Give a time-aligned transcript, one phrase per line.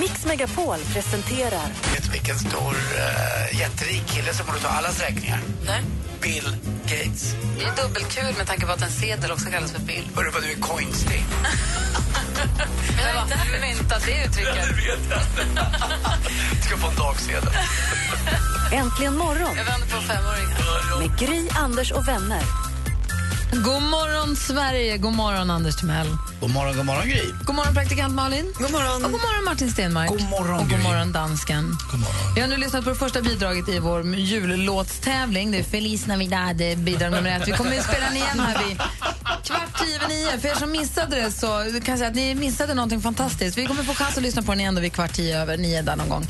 [0.00, 5.40] Megapol presenterar Vet du vilken stor, uh, jätterik kille som borde ta allas räkningar?
[5.66, 5.82] Nej.
[6.20, 7.34] Bill Gates.
[7.58, 10.08] Det är dubbelkul med tanke på att en sedel också kallas för bill.
[10.16, 11.24] Hörru vad du är konstig.
[12.96, 14.54] Men har inte myntat det uttrycket.
[14.54, 15.20] det vet jag.
[16.56, 17.48] Du ska få en dagsedel.
[18.72, 20.98] Äntligen morgon Jag vänder på femåringar.
[20.98, 22.69] med Gry, Anders och vänner.
[23.52, 24.98] God morgon, Sverige.
[24.98, 26.16] God morgon, Anders Timell.
[26.40, 27.32] God morgon, god morgon Gry.
[27.44, 28.52] God morgon, praktikant Malin.
[28.58, 29.04] God morgon.
[29.04, 30.08] Och god morgon, Martin Stenmark.
[30.08, 30.82] God morgon, och god Gry.
[30.82, 31.76] morgon, dansken.
[31.90, 32.34] God morgon.
[32.34, 35.50] Vi har nu lyssnat på det första bidraget i vår jullåtstävling.
[35.50, 37.48] Det är Feliz Navidad, bidrag nummer ett.
[37.48, 38.78] Vi kommer att spela den igen här vid
[39.44, 40.38] kvart tio över nio.
[40.38, 43.58] För er som missade det så kan jag säga att ni missade någonting fantastiskt.
[43.58, 45.82] Vi kommer få chans att lyssna på den igen då vid kvart tio över nio
[45.82, 46.26] där någon gång.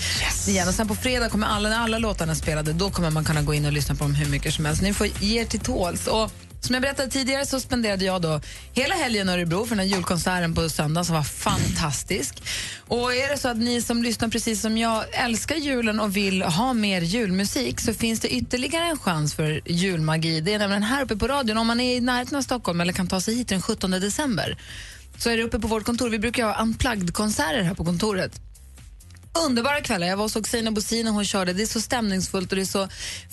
[0.49, 0.69] Igen.
[0.69, 3.55] Och sen på fredag kommer alla, när alla låtarna spelade, då kommer man kunna gå
[3.55, 4.83] in och lyssna på dem hur mycket som helst.
[4.83, 6.07] Ni får ge er till tåls.
[6.07, 6.31] Och
[6.61, 8.41] som jag berättade tidigare så spenderade jag då
[8.73, 12.43] hela helgen i Örebro för den här julkonserten på söndag som var fantastisk.
[12.79, 16.43] Och är det så att ni som lyssnar precis som jag älskar julen och vill
[16.43, 20.41] ha mer julmusik så finns det ytterligare en chans för julmagi.
[20.41, 21.59] Det är nämligen här uppe på radion.
[21.59, 24.59] Om man är i närheten av Stockholm eller kan ta sig hit den 17 december
[25.19, 26.11] så är det uppe på vårt kontor.
[26.11, 28.41] Vi brukar ha unplugged-konserter här på kontoret.
[29.33, 30.07] Underbara kvällar.
[30.07, 31.53] Jag var och såg Sina Bosin när hon körde.
[31.53, 32.89] Det är så stämningsfullt och det är så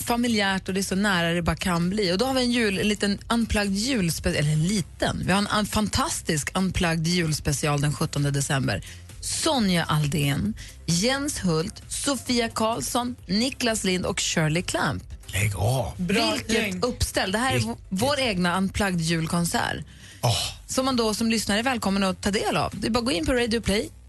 [0.06, 2.12] familjärt och det är så nära det bara kan bli.
[2.12, 5.38] Och då har vi en, jul, en liten unplugged julspecial, eller en liten, vi har
[5.38, 8.82] en, un- fantastisk unplugged julspecial den 17 december.
[9.20, 10.54] Sonja Aldén,
[10.86, 15.02] Jens Hult, Sofia Karlsson, Niklas Lind och Shirley Clamp.
[15.26, 15.92] Lägg av.
[15.96, 17.32] Vilket uppställ!
[17.32, 19.76] Det här är vår egna unplugged julkonsert.
[20.66, 22.72] Som man då som lyssnare är välkommen att ta del av.
[22.80, 23.32] Det är bara att gå in på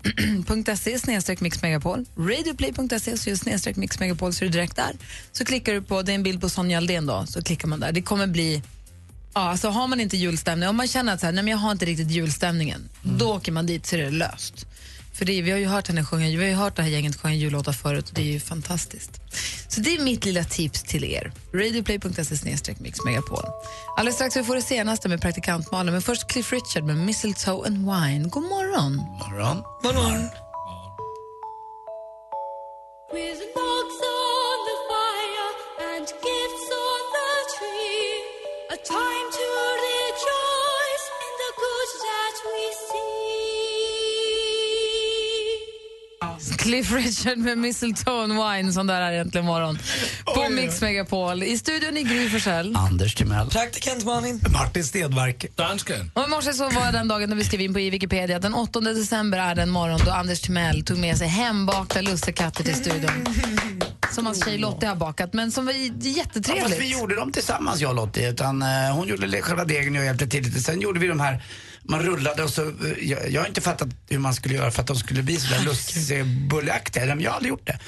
[0.99, 2.05] snedstreck mixmegapol.
[2.17, 4.91] Radioplay.se snedstreck mixmegapol så är du direkt där.
[5.31, 7.79] Så klickar du på, det är en bild på Sonja Aldén då, så klickar man
[7.79, 7.91] där.
[7.91, 8.61] Det kommer bli
[9.33, 11.57] Ja, alltså har man inte julstämning, om man känner att så här, nej, men jag
[11.57, 14.65] har inte riktigt julstämningen, då åker man dit så är det löst.
[15.13, 17.16] För det, vi har ju hört henne sjunga, vi har ju hört det här gänget
[17.16, 19.21] sjunga jullåtar förut och det är ju fantastiskt.
[19.79, 21.31] Så det är mitt lilla tips till er.
[21.53, 23.45] Radioplay.se mixmegapol.
[23.97, 27.67] Alldeles strax vi får det senaste med praktikant Malin, men först Cliff Richard med Mistletoe
[27.67, 28.29] and Wine.
[28.29, 28.95] God morgon!
[28.95, 29.63] Morgon.
[29.84, 30.48] morgon.
[46.69, 49.80] Cliff Richard med Mistletoe and Wine som där är äntligen morgon.
[50.25, 51.44] På Mix Megapol.
[51.44, 52.75] I studion i Gry Forssell.
[52.75, 53.50] Anders Timell.
[53.50, 54.41] Praktikant Malin.
[54.53, 55.46] Martin Stedmark.
[55.56, 56.12] Dansken.
[56.13, 58.41] Och I morse så var den dagen när vi skrev in på i Wikipedia att
[58.41, 62.75] den 8 december är den morgon då Anders Timell tog med sig hembakta lussekatter till
[62.75, 63.25] studion.
[64.12, 66.81] Som hans tjej Lottie har bakat, men som var Ja, fast jättetrevligt.
[66.81, 68.29] vi gjorde dem tillsammans jag och Lottie.
[68.29, 70.59] Utan, eh, hon gjorde själva degen och jag hjälpte till lite.
[70.59, 71.44] Sen gjorde vi de här,
[71.89, 74.81] man rullade och så, eh, jag, jag har inte fattat hur man skulle göra för
[74.81, 77.05] att de skulle bli sådär lussebulleaktiga.
[77.05, 77.79] Jag har aldrig gjort det.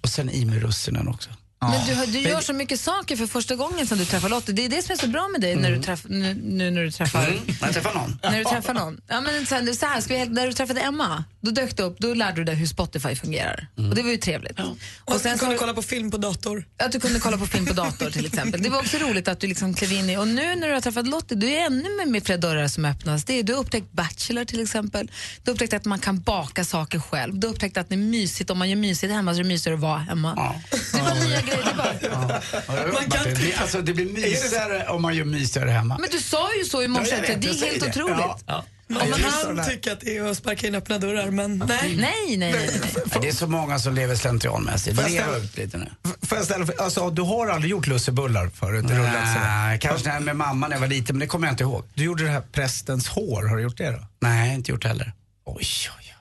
[0.00, 1.30] Och sen i med russinen också.
[1.60, 4.54] Men du, du gör så mycket saker för första gången som du träffar Lottie.
[4.54, 6.82] Det är det som är så bra med dig när du träff, nu, nu när
[6.82, 7.40] du träffar Mm.
[7.60, 8.18] När jag träffar någon.
[8.22, 9.00] När du träffar någon.
[9.08, 11.98] Ja, men sen, så här, ska vi, när du träffade Emma, då dök det upp,
[11.98, 13.66] då lärde du dig hur Spotify fungerar.
[13.76, 14.58] Och det var ju trevligt.
[15.04, 16.64] Och sen så- kunde kolla på film på dator.
[16.82, 18.62] Att du kunde kolla på film på dator till exempel.
[18.62, 20.80] Det var också roligt att du liksom klev in i, och nu när du har
[20.80, 23.24] träffat Lottie, du är ännu med, med fler dörrar som öppnas.
[23.24, 25.10] Det är, du har upptäckt Bachelor till exempel.
[25.44, 27.38] Du har upptäckt att man kan baka saker själv.
[27.38, 29.48] Du har upptäckt att det är mysigt, om man gör mysigt hemma så är det
[29.48, 30.54] mysigare att vara hemma.
[30.92, 31.64] Det var nya grejer.
[32.00, 32.08] Det
[32.66, 35.98] bara, Man kan det, blir, alltså, det blir mysigare om man gör mysigare hemma.
[36.00, 37.88] men du sa ju så i morse, Ja, det är helt det.
[37.88, 38.16] otroligt.
[38.18, 38.64] Ja, ja.
[38.90, 39.64] Man kan det.
[39.64, 41.68] tycka att det är att sparka in öppna dörrar, men nej.
[41.96, 42.52] Nej, nej, nej.
[42.94, 44.96] nej, Det är så många som lever slentrianmässigt.
[44.96, 45.90] Får jag Lev ställa- upp lite nu.
[46.22, 48.88] Får jag ställa, alltså, du har aldrig gjort lussebullar förut?
[48.88, 48.94] Det.
[48.98, 51.84] Nej, kanske när- med mamma när jag var liten, men det kommer jag inte ihåg.
[51.94, 54.06] Du gjorde det här prästens hår, har du gjort det då?
[54.20, 55.12] Nej, inte gjort heller.
[55.44, 56.14] Oj, oj, oj.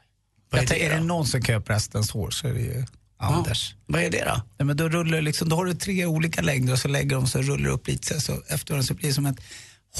[0.50, 2.54] Vad Jag är tänker, är det det någon som kan göra prästens hår så är
[2.54, 2.86] det ju
[3.19, 3.75] Anders.
[3.86, 4.42] Vad är det då?
[4.60, 7.28] Nej, men då, rullar liksom, då har du tre olika längder och så lägger de
[7.28, 9.38] så rullar upp lite så, efteråt så blir det som ett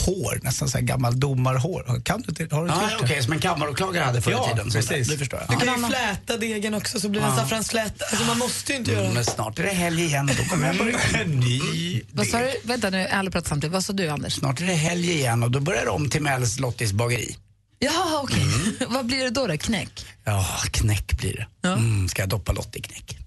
[0.06, 2.02] hår, nästan så här gammal domarhår.
[2.04, 3.24] Kan du inte, har du inte Ja, gjort okej, det?
[3.24, 4.70] som en kammaråklagare hade förr i Ja, tiden.
[4.72, 5.08] precis.
[5.08, 5.62] Det förstår Du jag.
[5.62, 8.06] kan ju fläta degen också så blir det en saffransfläta.
[8.12, 9.16] Alltså man måste ju inte göra Mm, det.
[9.16, 11.32] men snart är det helg igen, då kommer jag börja om.
[11.40, 12.54] Ny Vad sa du?
[12.64, 13.74] Vänta nu, alla pratar samtidigt.
[13.74, 14.34] Vad sa du Anders?
[14.34, 17.36] Snart är det helg igen och då börjar det om till Mells Lottis bageri.
[17.80, 18.42] Ja, okej.
[18.42, 18.76] Mm.
[18.94, 19.48] Vad blir det då?
[19.48, 19.58] då?
[19.58, 20.06] Knäck?
[20.24, 21.48] Ja, knäck blir det.
[21.62, 21.74] Ja.
[21.74, 23.18] Mm, ska jag doppa Lottie i knäck?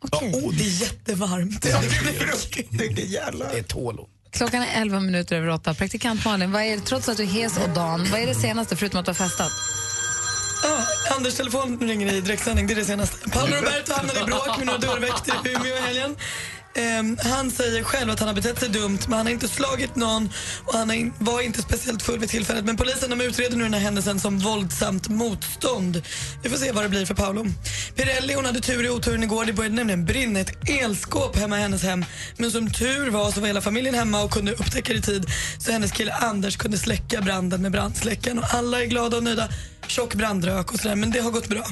[0.00, 0.32] Okej.
[0.34, 1.62] Oh, det är jättevarmt.
[1.62, 3.48] Det är jävla...
[3.52, 3.98] Det är tål.
[4.30, 5.74] Klockan är 11 minuter över 8.
[5.74, 8.76] Praktikant Malin, vad är, trots att du är hes och Dan, vad är det senaste
[8.76, 9.52] förutom att du har festat?
[10.64, 13.30] Ah, Anders telefon ringer i direktsändning, det är det senaste.
[13.30, 16.16] Paolo Roberto hamnade i bråk med några dörrvakter i Umeå i helgen.
[16.76, 19.96] Ehm, han säger själv att han har betett sig dumt, men han har inte slagit
[19.96, 20.30] någon
[20.66, 22.64] och han in, var inte speciellt full vid tillfället.
[22.64, 26.02] Men polisen de utreder nu den här händelsen som våldsamt motstånd.
[26.42, 27.46] Vi får se vad det blir för Paolo.
[27.96, 29.44] Pirelli hon hade tur i oturen igår.
[29.44, 32.04] Det började nämligen brinna ett elskåp hemma i hennes hem.
[32.36, 35.26] Men som tur var så var hela familjen hemma och kunde upptäcka det i tid.
[35.58, 39.48] Så hennes kille Anders kunde släcka branden med brandsläckaren och alla är glada och nöjda.
[39.86, 41.64] Tjock brandrök och sådär, men det har gått bra.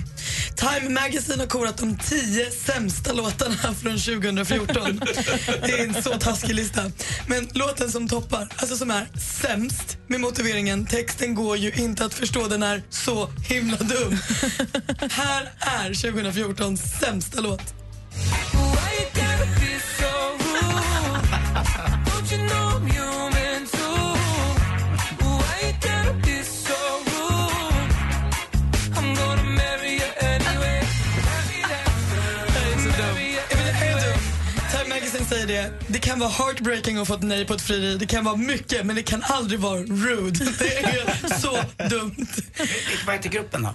[0.56, 5.00] Time Magazine har korat de tio sämsta låtarna från 2014.
[5.46, 6.82] Det är en så taskig lista.
[7.26, 9.08] Men låten som toppar, alltså som är
[9.42, 14.18] sämst med motiveringen texten går ju inte att förstå, den är så himla dum.
[15.10, 17.74] Här är 2014 sämsta låt.
[35.88, 35.98] Det.
[35.98, 37.96] Kan vara heartbreaking att få ett nej på ett frieri.
[37.98, 40.44] Det kan vara mycket, men det kan aldrig vara rude.
[40.58, 41.58] Det är så
[41.90, 42.26] dumt.
[43.06, 43.74] Vad heter gruppen då?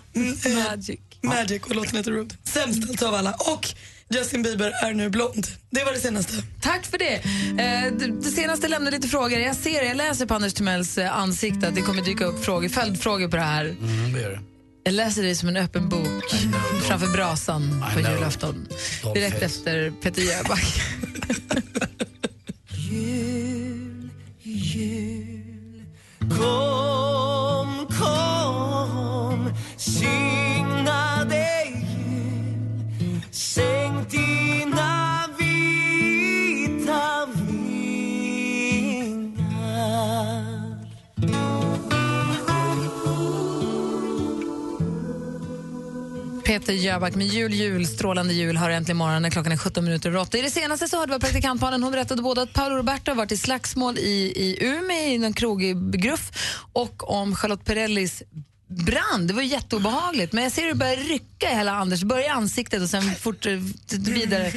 [0.49, 0.99] Magic.
[1.21, 2.35] Magic och låten heter Rude.
[2.43, 3.33] Sämst alltså av alla.
[3.33, 3.67] Och
[4.09, 5.47] Justin Bieber är nu blond.
[5.69, 6.33] Det var det senaste.
[6.61, 7.15] Tack för det.
[7.15, 9.39] Eh, det, det senaste lämnar lite frågor.
[9.39, 12.69] Jag ser, jag läser på Anders Timells eh, ansikte att det kommer dyka upp frågor,
[12.69, 13.65] följdfrågor på det här.
[13.65, 14.39] Mm, det gör det.
[14.87, 16.31] Jag läser det som en öppen bok
[16.81, 18.67] framför brasan på julafton.
[19.13, 20.81] Direkt efter Peter Jöback.
[46.47, 50.09] Peter Jöback med jul, jul, strålande jul har äntligen morgon när klockan är 17 minuter
[50.09, 50.38] över 8.
[50.38, 53.31] I det senaste så hörde vi praktikantbarnen, hon berättade både att Paolo Roberto har varit
[53.31, 56.31] i slagsmål i, i Umeå i någon kroggruff
[56.73, 58.23] och om Charlotte Perrellis
[58.67, 59.27] brand.
[59.27, 60.33] Det var jätteobehagligt.
[60.33, 61.99] Men jag ser hur det börjar rycka i hela Anders.
[61.99, 63.53] Det börjar i ansiktet och sen fort eh,
[63.91, 64.51] vidare,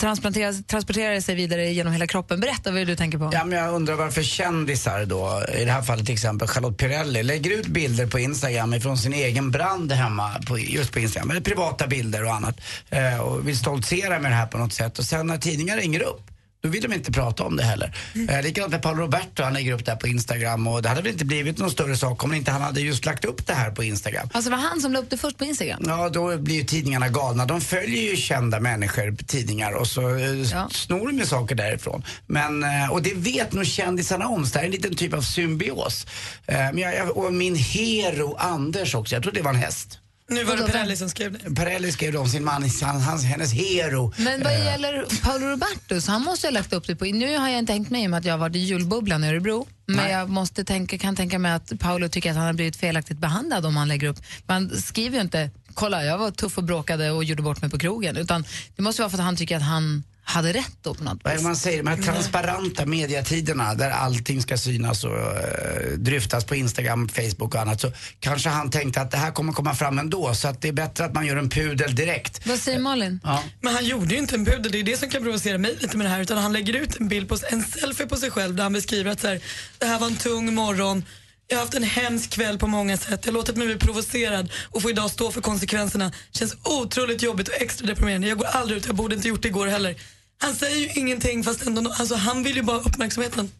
[0.00, 2.40] transporterar, transporterar det sig vidare genom hela kroppen.
[2.40, 3.30] Berätta vad är du tänker på.
[3.32, 7.22] Ja, men jag undrar varför kändisar då, i det här fallet till exempel Charlotte Pirelli,
[7.22, 11.40] lägger ut bilder på Instagram ifrån sin egen brand hemma, på, just på Instagram, eller
[11.40, 12.60] privata bilder och annat.
[12.90, 14.98] Eh, och vill stoltsera med det här på något sätt.
[14.98, 16.31] Och sen när tidningar ringer upp,
[16.62, 17.94] då vill de inte prata om det heller.
[18.28, 21.02] Eh, likadant med Paolo Roberto, han lägger upp det här på Instagram och det hade
[21.02, 23.70] väl inte blivit någon större sak om inte han hade just lagt upp det här
[23.70, 24.28] på Instagram.
[24.32, 25.82] Alltså det var han som la upp det först på Instagram.
[25.86, 27.46] Ja, då blir ju tidningarna galna.
[27.46, 30.68] De följer ju kända människor, tidningar, och så eh, Ja.
[30.72, 32.04] snor de ju saker därifrån.
[32.26, 35.14] Men, eh, och det vet nog kändisarna om, så det här är en liten typ
[35.14, 36.06] av symbios.
[36.46, 39.98] Eh, Men jag, jag, och min hero Anders också, jag tror det var en häst.
[40.32, 41.54] Nu var det Pirelli som skrev det.
[41.54, 44.12] Perrelli skrev om sin man, hans, hans, hennes hero.
[44.16, 47.04] Men vad Eh, gäller Paolo Roberto så han måste ha lagt upp det på...
[47.04, 49.28] Nu har jag inte hängt med i och med att jag varit i julbubblan i
[49.28, 49.66] Örebro.
[49.86, 50.12] Men Nej.
[50.12, 53.66] jag måste tänka, kan tänka mig att Paolo tycker att han har blivit felaktigt behandlad
[53.66, 54.18] om han lägger upp.
[54.46, 57.78] Man skriver ju inte kolla jag var tuff och bråkade och gjorde bort mig på
[57.78, 58.16] krogen.
[58.16, 58.44] Utan
[58.76, 60.02] det måste vara för att han tycker att han
[60.32, 61.42] hade rätt då på något vis.
[61.42, 67.08] man säger, de här transparenta mediatiderna där allting ska synas och uh, dryftas på Instagram,
[67.08, 67.80] Facebook och annat.
[67.80, 70.72] Så kanske han tänkte att det här kommer komma fram ändå så att det är
[70.72, 72.46] bättre att man gör en pudel direkt.
[72.46, 73.20] Vad säger Malin?
[73.24, 73.42] Ja.
[73.60, 75.96] Men han gjorde ju inte en pudel, det är det som kan provocera mig lite
[75.96, 76.20] med det här.
[76.20, 79.10] Utan han lägger ut en bild på en selfie på sig själv där han beskriver
[79.10, 79.40] att så här,
[79.78, 81.04] det här var en tung morgon.
[81.52, 83.20] Jag har haft en hemsk kväll på många sätt.
[83.22, 86.12] Jag har låtit mig bli provocerad och får idag stå för konsekvenserna.
[86.30, 88.28] Känns otroligt jobbigt och extra deprimerande.
[88.28, 89.96] Jag går aldrig ut, jag borde inte gjort det igår heller.
[90.42, 93.50] Han säger ju ingenting fast ändå, alltså han vill ju bara ha uppmärksamheten.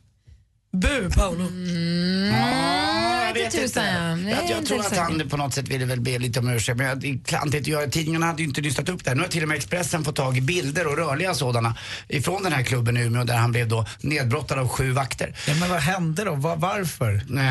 [0.73, 1.47] Bu, Paolo.
[1.47, 3.02] Mm
[3.41, 4.13] jag tusan, ja.
[4.13, 4.31] inte.
[4.31, 6.79] Jag Jag, inte tror att han på något sätt ville väl be lite om ursäkt.
[6.79, 7.67] Men jag- det är klantigt.
[7.67, 9.15] Jag, tidningarna hade ju inte nystat upp det här.
[9.17, 11.77] Nu har till och med Expressen fått tag i bilder och rörliga sådana
[12.09, 15.35] ifrån den här klubben i Umeå där han blev då nedbrottad av sju vakter.
[15.49, 16.35] Ja, men vad hände då?
[16.35, 17.23] Va- varför?
[17.29, 17.45] Nej.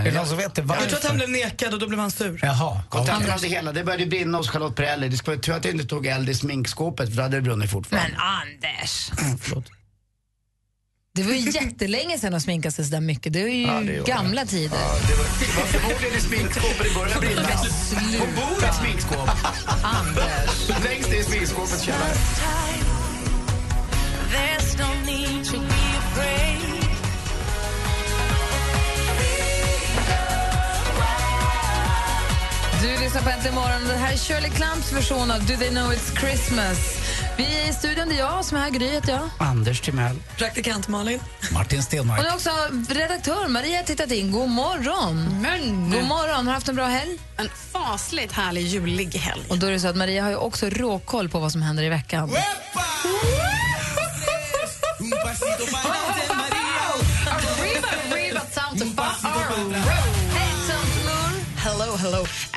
[0.00, 0.62] Är det någon som vet det?
[0.62, 0.82] Varför?
[0.82, 2.40] Jag tror att han blev nekad och då blev han sur.
[2.42, 2.80] Jaha.
[2.90, 5.08] Kontentan av det hela, det började brinna hos Charlotte Perrelli.
[5.08, 7.42] Det ska vara tur att det inte tog eld i sminkskåpet för då hade det
[7.42, 8.10] brunnit fortfarande.
[8.12, 9.10] Men Anders!
[9.40, 9.64] Förlåt.
[11.16, 13.32] Det var ju jättelänge sedan de sminkade sig så där mycket.
[13.32, 14.78] Det är ju Ja, det gamla tider.
[15.08, 17.48] Det var, det var förmodligen i sminkskåpet det började brinna.
[18.18, 19.30] På bordet sminkskåp.
[19.82, 20.84] Anders.
[20.84, 22.14] Längst ner i sminkskåpets källare.
[32.82, 33.88] Du lyssnar på Äntligen morgon.
[33.88, 36.78] Det här är Shirley Clamps version av Do They Know It's Christmas.
[37.36, 39.30] Vi är i studion, det är jag som är här, Gry heter jag.
[39.38, 40.16] Anders Timell.
[40.38, 41.20] Praktikant Malin.
[41.52, 42.18] Martin Stenmark.
[42.18, 42.50] Och nu också
[42.94, 44.32] redaktör Maria har tittat in.
[44.32, 45.42] God morgon.
[45.42, 45.90] Men.
[45.90, 46.36] God morgon.
[46.36, 47.18] Har du haft en bra helg?
[47.36, 49.42] En fasligt härlig julig helg.
[49.48, 51.82] Och då är det så att Maria har ju också råkoll på vad som händer
[51.82, 52.30] i veckan.
[52.32, 52.44] Nej,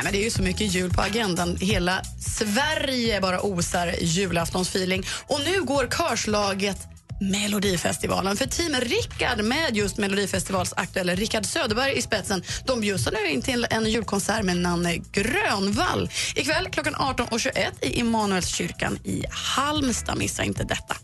[0.09, 1.57] men det är ju så mycket jul på agendan.
[1.61, 5.03] Hela Sverige bara osar julaftonsfeeling.
[5.27, 6.77] Och nu går körslaget
[7.21, 8.37] Melodifestivalen.
[8.37, 13.41] För Team Rickard med just Melodifestivals aktuella Rickard Söderberg i spetsen de bjussar nu in
[13.41, 16.09] till en julkonsert med Nanne Grönvall.
[16.35, 17.51] Ikväll klockan 18.21
[17.81, 20.17] i Immanuelskyrkan i Halmstad.
[20.17, 20.95] Missa inte detta.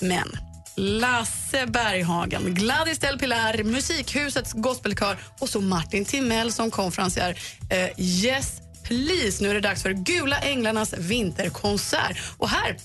[0.00, 7.38] Men Lasse Berghagen, Gladys Del Pilar, Musikhusets gospelkör och så Martin Timell som konferencier.
[7.70, 8.52] Eh, yes,
[8.82, 9.42] please!
[9.42, 12.18] Nu är det dags för Gula Änglarnas vinterkonsert.
[12.38, 12.76] Och här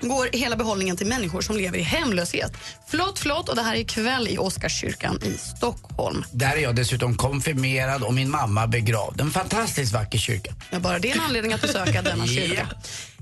[0.00, 2.52] går hela behållningen till människor som lever i hemlöshet.
[2.88, 3.48] Flott, flott.
[3.48, 6.24] Och det här är ikväll i Oscarskyrkan i Stockholm.
[6.32, 9.20] Där är jag dessutom konfirmerad och min mamma begravd.
[9.20, 10.54] En fantastiskt vacker kyrka.
[10.70, 12.68] Ja, bara det är en anledning att besöka denna kyrka.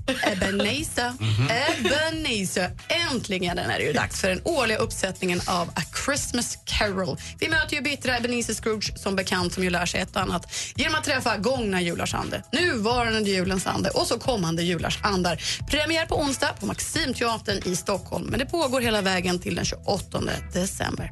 [0.07, 1.13] Ebenezer,
[1.49, 2.71] Ebenezer.
[3.11, 7.17] Äntligen är det ju dags för den årliga uppsättningen av A Christmas Carol.
[7.39, 10.53] Vi möter ju bittra Ebenezer Scrooge som bekant som ju lär sig ett och annat
[10.75, 15.41] genom att träffa gångna julars ande, nuvarande julens ande och så kommande julars andar.
[15.69, 20.21] Premiär på onsdag på Maximteatern i Stockholm, men det pågår hela vägen till den 28
[20.53, 21.11] december.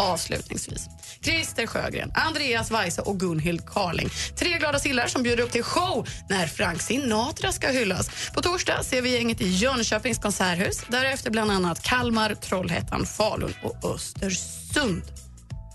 [0.00, 0.88] Avslutningsvis.
[1.24, 4.08] Christer Sjögren, Andreas Weise och Gunhild Carling.
[4.36, 8.30] Tre glada sillar som bjuder upp till show när Frank Sinatra ska hyllas.
[8.34, 10.82] På torsdag ser vi gänget i Jönköpings konserthus.
[10.88, 15.02] Därefter bland annat Kalmar, Trollhättan, Falun och Östersund.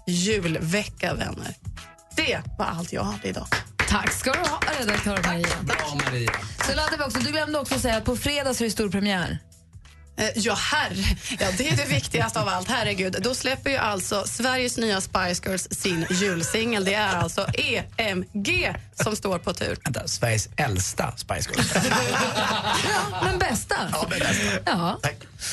[0.07, 1.53] Julvecka, vänner.
[2.15, 3.47] Det var allt jag hade idag.
[3.89, 5.47] Tack ska du ha, redaktör Maria.
[5.61, 6.31] Bra Maria.
[6.67, 7.19] Så laddar vi också.
[7.19, 9.39] Du glömde också säga att på fredag så är det stor premiär.
[10.17, 10.95] Eh, Ja, herre.
[11.39, 12.69] Ja, det är det viktigaste av allt.
[12.69, 13.15] Herregud.
[13.21, 16.85] Då släpper ju alltså Sveriges nya Spice Girls sin julsingel.
[16.85, 17.47] Det är alltså
[17.97, 19.77] EMG som står på tur.
[19.83, 21.71] Vänta, Sveriges äldsta Spice Girls.
[21.75, 23.75] Ja, men bästa.
[23.91, 24.43] Ja, men bästa.
[24.65, 24.99] Ja.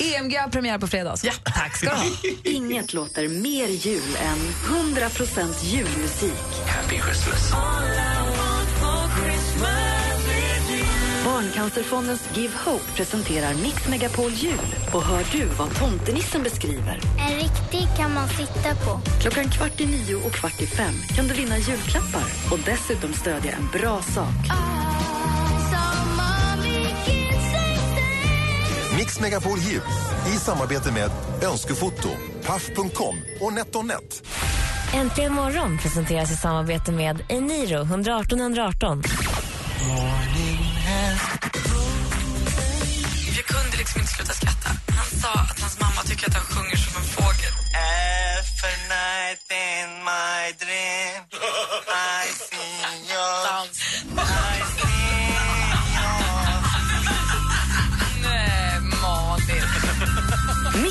[0.01, 1.25] EMG har premiär på fredags.
[1.25, 2.05] Ja, tack ska du ha.
[2.45, 6.33] Inget låter mer jul än 100% julmusik.
[6.67, 7.53] Happy Christmas.
[11.43, 14.77] Barncancerfondens Give Hope presenterar Mix Megapol Jul.
[14.93, 17.01] Och hör du vad tomtenissen beskriver?
[17.19, 19.01] En riktig kan man sitta på.
[19.21, 23.53] Klockan kvart i nio och kvart i fem kan du vinna julklappar och dessutom stödja
[23.53, 24.35] en bra sak.
[28.97, 29.83] Mix Megapol Jul
[30.35, 31.11] i samarbete med
[31.53, 32.09] Önskefoto,
[32.47, 34.23] Paff.com och NetOnNet.
[34.95, 39.03] Äntligen morgon presenteras i samarbete med Eniro 118 118.
[43.37, 44.69] Jag kunde liksom inte sluta skratta.
[44.99, 47.53] Han sa att hans mamma tycker att han sjunger som en fågel.
[47.75, 51.23] Every night in my dream
[52.19, 52.75] I see
[53.13, 53.43] your
[54.19, 55.02] I see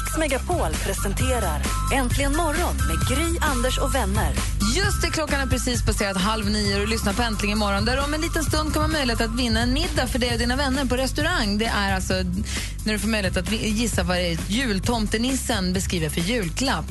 [0.01, 1.61] Mix Megapol presenterar
[1.93, 4.33] Äntligen morgon med Gry, Anders och vänner.
[4.75, 8.13] Just det, klockan är precis passerat halv nio och lyssna på Äntligen morgon där om
[8.13, 10.85] en liten stund kommer ha möjlighet att vinna en middag för dig och dina vänner
[10.85, 11.57] på restaurang.
[11.57, 12.13] Det är alltså
[12.85, 16.85] när du får möjlighet att gissa vad det är jultomtenissen beskriver för julklapp.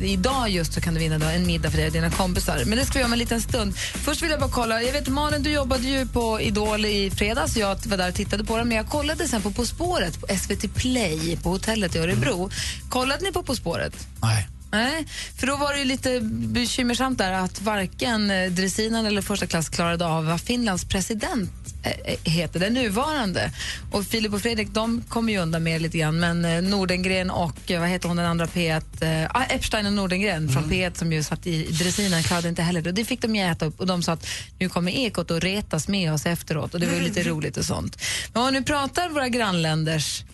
[0.00, 2.64] Idag just så kan du vinna då en middag för dig och dina kompisar.
[2.66, 3.76] Men det ska vi göra om en liten stund.
[3.76, 7.56] Först vill jag bara kolla, jag vet Malin du jobbade ju på Idol i fredags,
[7.56, 10.26] jag var där och tittade på den, men jag kollade sen på På spåret på
[10.36, 12.50] SVT Play på hotellet i Örebro.
[12.88, 14.06] Kollade ni på På spåret?
[14.22, 14.48] Nej.
[14.72, 19.46] Nej, för då var det ju lite bekymmersamt där att varken eh, dressinan eller första
[19.46, 21.50] klass klarade av vad Finlands president
[21.82, 23.52] eh, heter, den nuvarande.
[23.92, 27.70] Och Filip och Fredrik de kommer ju undan med lite grann, men eh, Nordengren och
[27.70, 31.12] eh, vad heter hon den andra P1, eh, ah, Epstein och Nordengren från P1 som
[31.12, 32.92] ju satt i dressinan klarade inte heller det.
[32.92, 34.26] Det fick de ju äta upp och de sa att
[34.58, 37.64] nu kommer Ekot att retas med oss efteråt och det var ju lite roligt och
[37.64, 38.02] sånt.
[38.32, 40.24] Men om nu pratar våra grannländers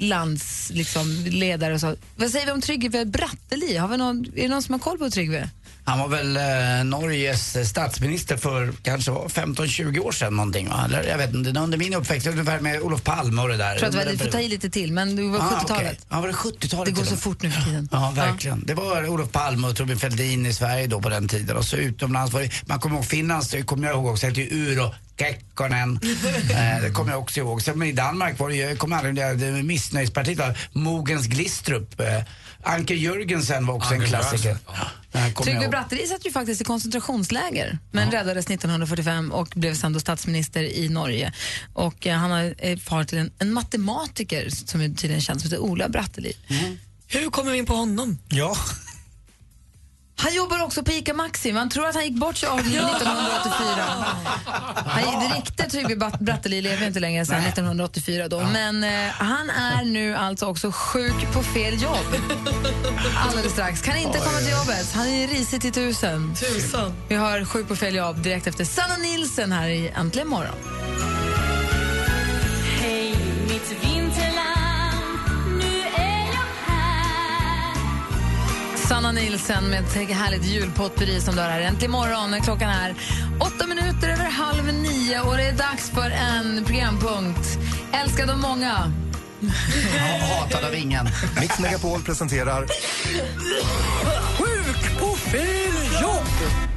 [0.00, 1.96] lands liksom, ledare och så.
[2.16, 3.76] Vad säger vi om Tryggve Bratteli?
[3.76, 5.48] Har vi någon, är det någon som har koll på Tryggve?
[5.84, 10.82] Han var väl eh, Norges statsminister för kanske 15-20 år sedan någonting va?
[10.84, 13.78] Eller jag vet inte, under min uppväxt, ungefär med Olof Palme och det där.
[13.82, 15.70] Jag tror att vi fått ta i lite till, men det var Ah, 70-talet.
[15.70, 15.98] okej.
[16.08, 16.94] Ja, var det 70-talet?
[16.94, 17.88] Det går så fort nu för tiden.
[17.92, 18.64] Ja, verkligen.
[18.66, 21.56] Det var Olof Palme och Torbjörn Fälldin i Sverige då på den tiden.
[21.56, 24.48] Och så utomlands var det, man kommer ihåg Finland, kommer jag ihåg också, hette ju
[24.72, 26.00] Uro Kekkonen.
[26.50, 27.62] eh, det kommer jag också ihåg.
[27.62, 32.00] Sen i Danmark var det ju, kommer aldrig det, det missnöjespartiet var Mogens Glistrup.
[32.00, 32.06] Eh,
[32.62, 34.56] Anker Jörgensen var också Anker en klassiker.
[35.12, 35.46] Ja.
[35.46, 35.70] ihåg.
[35.70, 40.88] Bratteli satt ju faktiskt i koncentrationsläger men räddades 1945 och blev sen då statsminister i
[40.88, 41.32] Norge.
[41.72, 45.50] Och eh, han har eh, far till en, en matematiker som är tydligen känd som
[45.50, 46.32] heter Ola Bratteli.
[47.06, 48.18] Hur kommer vi in på honom?
[48.28, 48.56] Ja.
[50.22, 51.52] Han jobbar också på ICA Maxi.
[51.52, 53.84] Man tror att han gick bort sig 1984.
[54.86, 58.40] Han, riktiga Tryggve Bat- Bratteli lever inte längre sedan 1984 då.
[58.52, 62.16] Men eh, han är nu alltså också sjuk på fel jobb.
[63.28, 63.82] Alldeles strax.
[63.82, 64.92] Kan inte komma till jobbet.
[64.94, 66.34] Han är risigt i tusen.
[66.34, 66.92] Tusan.
[67.08, 70.54] Vi har sjuk på fel jobb direkt efter Sanna Nilsen här i Äntligen morgon.
[72.80, 73.14] Hej,
[73.48, 73.99] mitt vinterland,
[78.90, 81.60] Sanna Nilsen med ett härligt julpotpurri som du har här.
[81.60, 82.40] Äntligen morgon.
[82.40, 82.94] Klockan är
[83.40, 87.58] åtta minuter över halv nio och det är dags för en programpunkt.
[87.92, 88.92] Älskad av många.
[90.20, 91.08] Hatad av ingen.
[91.40, 92.66] Mix Megapol presenterar
[94.38, 96.69] Sjuk på fel jobb!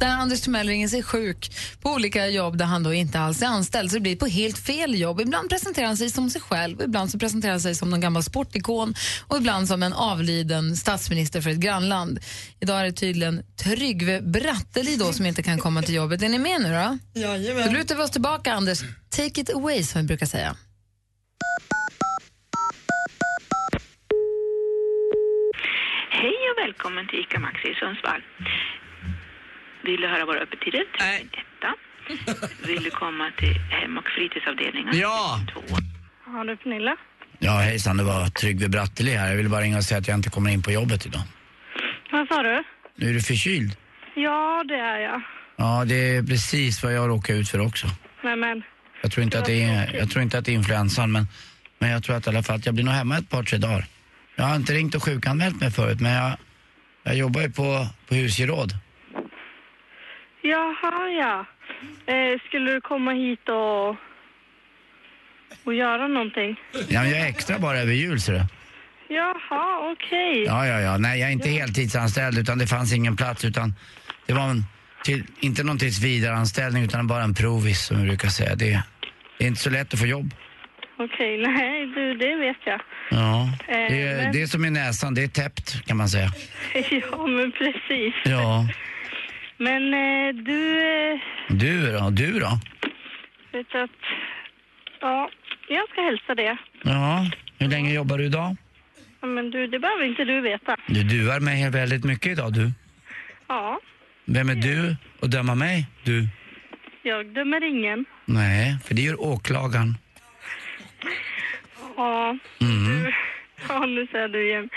[0.00, 1.52] Där Anders Timell ringer sig sjuk
[1.82, 3.90] på olika jobb där han då inte alls är anställd.
[3.90, 5.20] Så det blir på helt fel jobb.
[5.20, 8.22] Ibland presenterar han sig som sig själv, ibland så presenterar han sig som någon gammal
[8.22, 8.94] sportikon
[9.28, 12.18] och ibland som en avliden statsminister för ett grannland.
[12.60, 16.22] Idag är det tydligen Tryggve Bratteli då som inte kan komma till jobbet.
[16.22, 16.98] Är ni med nu då?
[17.14, 17.72] Då Jajamän.
[17.72, 18.80] lutar vi oss tillbaka, Anders.
[19.10, 20.56] Take it away, som vi brukar säga.
[26.10, 28.22] Hej och välkommen till ICA Maxi i Sundsvall.
[29.84, 30.84] Vill du höra våra öppettider?
[31.00, 31.28] Nej.
[32.66, 34.98] Vill du komma till hem och fritidsavdelningen?
[34.98, 35.40] Ja!
[36.24, 36.96] Har du Pernilla?
[37.38, 39.28] Ja, hejsan, det var Tryggve Bratteli här.
[39.30, 41.22] Jag ville bara ringa och säga att jag inte kommer in på jobbet idag.
[42.12, 42.62] Vad sa du?
[42.96, 43.76] Nu är du förkyld.
[44.14, 45.22] Ja, det är jag.
[45.56, 47.86] Ja, det är precis vad jag råkar ut för också.
[48.24, 48.62] Nej men,
[49.02, 51.26] Jag tror inte, att det är, jag tror inte att det är influensan, men,
[51.78, 53.58] men jag tror att i alla fall att jag blir nog hemma ett par, tre
[53.58, 53.84] dagar.
[54.36, 56.36] Jag har inte ringt och sjukanmält mig förut, men jag,
[57.02, 58.72] jag jobbar ju på, på husgeråd.
[60.50, 61.46] Jaha ja.
[62.14, 63.96] Eh, skulle du komma hit och,
[65.64, 66.56] och göra någonting?
[66.88, 68.42] Ja, men jag är extra bara över jul, ser du.
[69.14, 70.44] Jaha, okej.
[70.46, 70.98] Ja, ja, ja.
[70.98, 73.74] Nej, jag är inte heltidsanställd, utan det fanns ingen plats, utan
[74.26, 74.64] det var en,
[75.04, 78.54] till, inte någon tills vidareanställning utan bara en provis, som vi brukar säga.
[78.54, 78.82] Det,
[79.38, 80.34] det är inte så lätt att få jobb.
[80.98, 82.80] Okej, nej du, det vet jag.
[83.10, 86.08] Ja, Eh, det, är- men- det är som i näsan, det är täppt kan man
[86.08, 86.32] säga.
[87.12, 88.14] ja, men precis.
[88.24, 88.68] Ja.
[89.58, 90.78] Men eh, du,
[91.12, 92.10] eh, Du då?
[92.10, 92.50] Du då?
[93.52, 93.90] vet att...
[95.00, 95.30] Ja,
[95.68, 96.56] jag ska hälsa det.
[96.82, 97.26] Ja,
[97.58, 98.56] hur länge jobbar du idag?
[99.20, 100.76] Ja, Men du, det behöver inte du veta.
[100.86, 102.70] Du duar mig väldigt mycket idag du.
[103.48, 103.80] Ja,
[104.24, 105.86] Vem är du och döma mig?
[106.04, 106.28] Du?
[107.02, 108.04] jag dömer ingen.
[108.24, 109.94] Nej, för det gör åklagaren.
[111.96, 113.12] Ja, Mm.
[113.68, 114.68] ja nu säger du igen.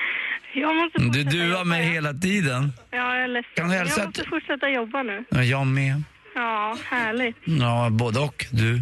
[0.54, 1.92] Jag måste Du fortsätta duar mig ja.
[1.92, 2.74] hela tiden.
[2.92, 3.52] Ja, jag är ledsen.
[3.56, 5.24] Kan du hälsa jag måste att- fortsätta jobba nu.
[5.30, 6.04] Ja, Jag med.
[6.36, 7.36] Ja, härligt.
[7.46, 8.46] Ja, både och.
[8.52, 8.82] Du.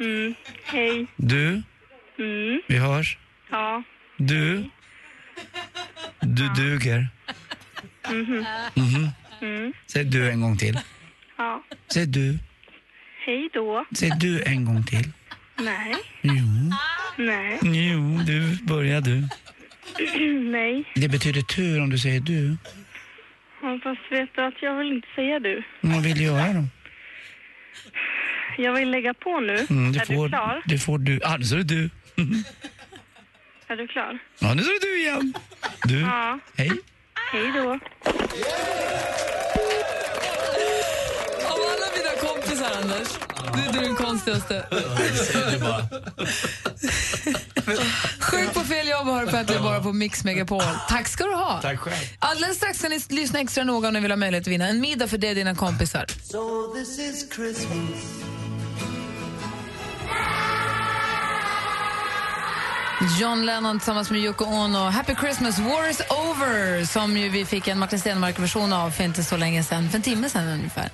[0.00, 0.34] Mm.
[0.64, 1.06] Hej.
[1.16, 1.62] Du,
[2.18, 2.60] Mm.
[2.66, 3.18] vi hörs.
[3.50, 3.82] Ja.
[4.16, 4.64] Du.
[6.20, 7.08] Du duger.
[8.10, 8.44] Mhm.
[8.74, 9.08] Mhm.
[9.40, 9.72] Mm.
[9.86, 10.78] Säg du en gång till.
[11.38, 11.62] Ja.
[11.92, 12.38] Säg du.
[13.26, 13.84] Hej då.
[13.96, 15.08] Säg du en gång till.
[15.58, 15.94] Nej.
[16.22, 16.32] Jo.
[17.16, 17.58] Nej.
[17.62, 18.58] Jo, du.
[18.64, 19.28] Börja du.
[20.50, 20.84] Nej.
[20.94, 22.56] Det betyder tur om du säger du.
[23.62, 25.62] Ja, fast vet du att jag vill inte säga du.
[25.80, 26.64] Vad vill du göra då?
[28.58, 29.66] Jag vill lägga på nu.
[29.70, 30.62] Mm, är du klar?
[30.66, 31.20] Det får du.
[31.24, 31.90] Ah, nu är det du.
[33.66, 34.18] Är du klar?
[34.38, 35.34] Ja, nu är det du igen.
[35.84, 36.00] Du.
[36.00, 36.38] Ja.
[36.56, 36.70] Hej.
[37.32, 37.78] Hej då.
[42.82, 43.08] Anders,
[43.54, 44.66] du är du den konstigaste.
[48.20, 50.62] Sjuk på fel jobb har du på Äntligen bara på Mix Megapol.
[50.88, 51.60] Tack ska du ha.
[51.62, 51.96] Tack själv.
[52.18, 54.80] Alldeles strax ska ni lyssna extra noga om ni vill ha möjlighet att vinna en
[54.80, 56.06] middag för dig och dina kompisar.
[56.22, 56.74] So
[63.00, 64.78] John Lennon tillsammans med Yoko Ono.
[64.78, 69.24] Happy Christmas, War is over, som ju vi fick en Martin Stenmarck-version av för inte
[69.24, 70.90] så länge sedan, för en timme sedan ungefär.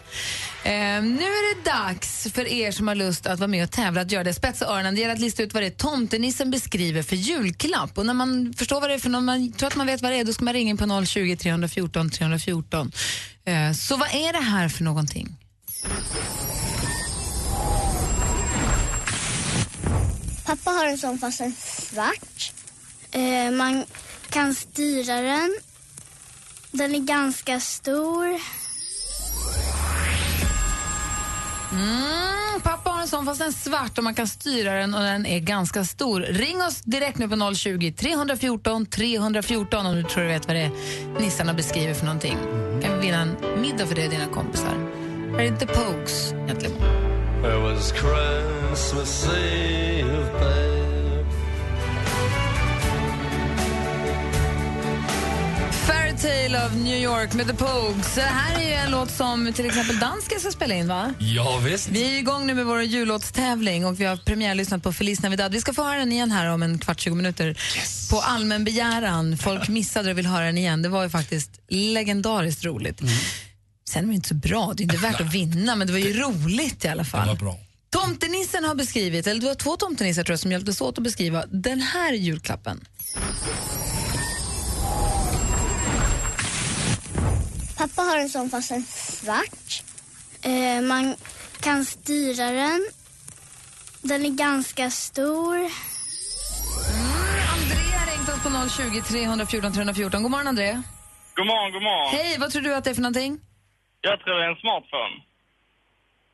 [0.65, 4.01] Eh, nu är det dags för er som har lust att vara med och tävla
[4.01, 4.35] att göra det.
[4.35, 4.95] Spetsa öronen.
[4.95, 7.99] Det gäller att lista ut vad det är tomtenissen beskriver för julklapp.
[7.99, 10.13] Och när man förstår vad det är för någon, man tror att man vet vad
[10.13, 12.93] det är, då ska man ringa in på 020 314 314.
[13.45, 15.37] Eh, så vad är det här för någonting?
[20.77, 22.53] Har en sån fast en svart.
[23.11, 23.85] Eh, man
[24.31, 25.57] kan styra den.
[26.71, 28.27] Den är ganska stor.
[31.73, 35.03] Mm, pappa har en en sån fast är svart och man kan styra den och
[35.03, 36.21] den är ganska stor.
[36.21, 40.63] Ring oss direkt nu på 020 314 314 om du tror du vet vad det
[40.63, 40.71] är
[41.21, 42.39] nissarna beskriver för någonting.
[42.83, 44.75] kan vi vinna en middag för det och dina kompisar.
[45.33, 46.77] Här är The Pogues egentligen.
[47.37, 50.66] It was Christmas Eve,
[56.27, 58.15] Fairytale of New York med The Pogues.
[58.15, 61.15] Det här är ju en låt som till exempel dansken ska spela in, va?
[61.19, 61.89] Ja, visst.
[61.89, 65.53] Vi är igång nu med vår jullåtstävling och vi har premiärlyssnat på Feliz Navidad.
[65.53, 67.59] Vi ska få höra den igen här om en kvart, 20 minuter.
[68.11, 69.39] På allmän begäran.
[69.39, 70.83] Folk missade och vill höra den igen.
[70.83, 73.01] Det var ju faktiskt legendariskt roligt.
[73.89, 76.01] Sen är det inte så bra, det är inte värt att vinna, men det var
[76.01, 77.21] ju roligt i alla fall.
[77.21, 77.59] Det var bra.
[77.91, 81.45] Tomtenissen har beskrivit, eller det var två tomtenissar tror jag som hjälptes åt att beskriva
[81.47, 82.85] den här julklappen.
[87.77, 89.83] Pappa har en sån fast en svart.
[90.43, 91.17] Eh, man
[91.61, 92.87] kan styra den.
[94.03, 95.55] Den är ganska stor.
[97.55, 100.23] Andrea har ringt oss på 020 314 314.
[100.23, 100.83] God morgon, Andrea.
[101.35, 102.15] God morgon, god morgon.
[102.15, 103.41] Hej, vad tror du att det är för någonting?
[104.01, 105.15] Jag tror det är en smartphone.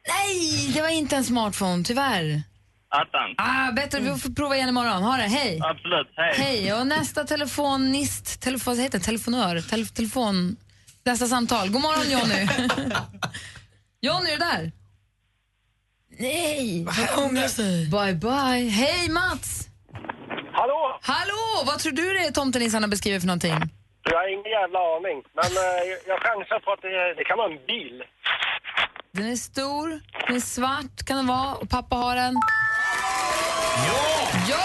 [0.08, 2.42] Nej, det var inte en smartphone, tyvärr.
[2.88, 3.34] Attans.
[3.38, 5.02] Ah, bättre, vi får prova igen imorgon.
[5.02, 5.60] Ha det, hej.
[5.62, 6.34] Absolut, hej.
[6.36, 9.04] Hej, och nästa telefonist, telefon, vad heter det?
[9.04, 10.56] telefonör, tel, telefon,
[11.04, 11.70] nästa samtal.
[11.70, 12.46] God morgon Jonny.
[14.00, 14.72] Jonny, är du där?
[16.18, 16.86] Nej.
[16.88, 17.86] Han ångrar sig.
[17.90, 18.68] Bye, bye.
[18.68, 19.68] Hej Mats.
[20.52, 20.98] Hallå?
[21.02, 23.54] Hallå, vad tror du det är tomtenissarna beskriver för någonting?
[24.10, 25.22] Jag har ingen jävla aning.
[25.34, 28.02] Men eh, jag chansar på att det, det kan vara en bil.
[29.12, 32.34] Den är stor, den är svart kan den vara och pappa har en.
[33.88, 34.28] Ja!
[34.48, 34.64] Ja!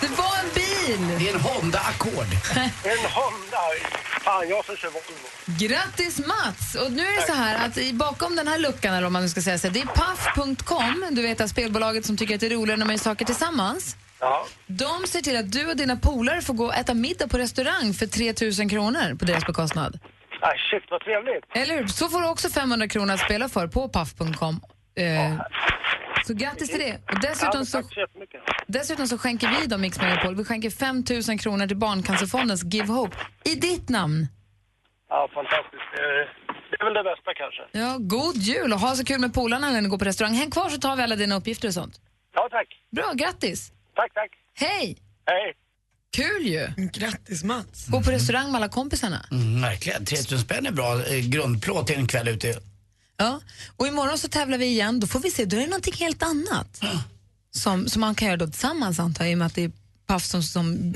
[0.00, 1.18] Det var en bil!
[1.18, 2.30] Det är en Honda Accord.
[2.92, 3.62] En Honda.
[4.26, 5.08] Fan, jag som kör Volvo.
[5.58, 6.74] Grattis Mats!
[6.74, 9.22] Och nu är det så här att i- bakom den här luckan, eller om man
[9.22, 12.46] nu ska säga så, det är paff.com, du vet att spelbolaget som tycker att det
[12.46, 13.96] är roligare när man gör saker tillsammans.
[14.20, 14.46] Ja.
[14.66, 17.94] De ser till att du och dina polare får gå och äta middag på restaurang
[17.94, 19.98] för 3 000 kronor på deras bekostnad.
[20.40, 21.44] Ah, shit, vad trevligt.
[21.54, 21.86] Eller hur?
[21.86, 24.60] Så får du också 500 kronor att spela för på paff.com.
[24.98, 25.32] Eh,
[26.26, 27.00] så grattis till det.
[27.12, 28.06] Och dessutom så, Tack så
[28.66, 32.92] dessutom så skänker vi då Mix Megapol, vi skänker 5 000 kronor till Barncancerfondens Give
[32.92, 34.26] Hope i ditt namn.
[35.08, 35.82] Ja, fantastiskt.
[35.96, 36.02] Det,
[36.70, 37.62] det är väl det bästa kanske.
[37.72, 40.34] Ja, god jul och ha så kul med polarna när ni går på restaurang.
[40.34, 42.00] Häng kvar så tar vi alla dina uppgifter och sånt.
[42.34, 42.68] Ja, tack.
[42.90, 43.72] Bra, grattis!
[43.94, 44.30] Tack, tack.
[44.54, 44.96] Hej!
[45.26, 45.54] Hej.
[46.16, 46.68] Kul ju!
[46.92, 47.86] Grattis Mats.
[47.88, 49.26] Gå på restaurang med alla kompisarna.
[49.30, 50.04] Mm, verkligen.
[50.04, 52.54] 3000 spänn är bra eh, grundplåt till en kväll ute.
[53.16, 53.40] Ja,
[53.76, 55.00] och imorgon så tävlar vi igen.
[55.00, 56.80] Då får vi se, då är det någonting helt annat.
[57.50, 59.72] Som, som man kan göra då tillsammans antar jag, i och med att det är
[60.06, 60.94] Paff som, som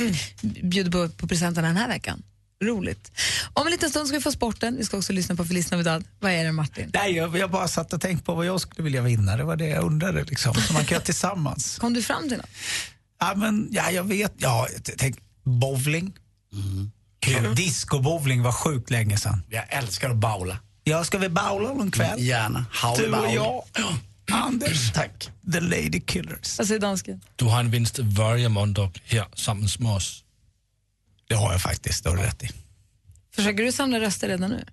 [0.62, 2.22] bjuder på, på presenterna den här veckan.
[2.64, 3.12] Roligt.
[3.52, 4.76] Om en liten stund ska vi få sporten.
[4.76, 6.04] Vi ska också lyssna på Feliz Navidad.
[6.20, 6.90] Vad är det Martin?
[6.94, 9.36] Nej, jag, jag bara satt och tänkte på vad jag skulle vilja vinna.
[9.36, 10.24] Det var det jag undrade.
[10.24, 10.54] Liksom.
[10.54, 11.78] Så man kan göra tillsammans.
[11.80, 12.50] Kom du fram till något?
[13.20, 14.32] Ja, men, ja, jag vet.
[14.36, 16.12] Ja, tänk, bowling.
[17.20, 17.54] Kul.
[17.54, 19.42] Disco-bowling var sjukt länge sedan.
[19.48, 20.58] Jag älskar att baula.
[20.90, 22.20] Ja, ska vi bowla någon kväll?
[22.20, 22.66] Gärna.
[22.96, 23.64] Du och jag.
[24.32, 24.92] Anders.
[24.92, 25.30] Tack.
[25.52, 26.58] The Lady Killers.
[26.58, 27.20] Vad säger dansken?
[27.36, 30.24] Du har en vinst varje måndag här tillsammans med oss.
[31.28, 32.48] Det har jag faktiskt, det har du rätt i.
[33.34, 34.64] Försöker du samla röster redan nu?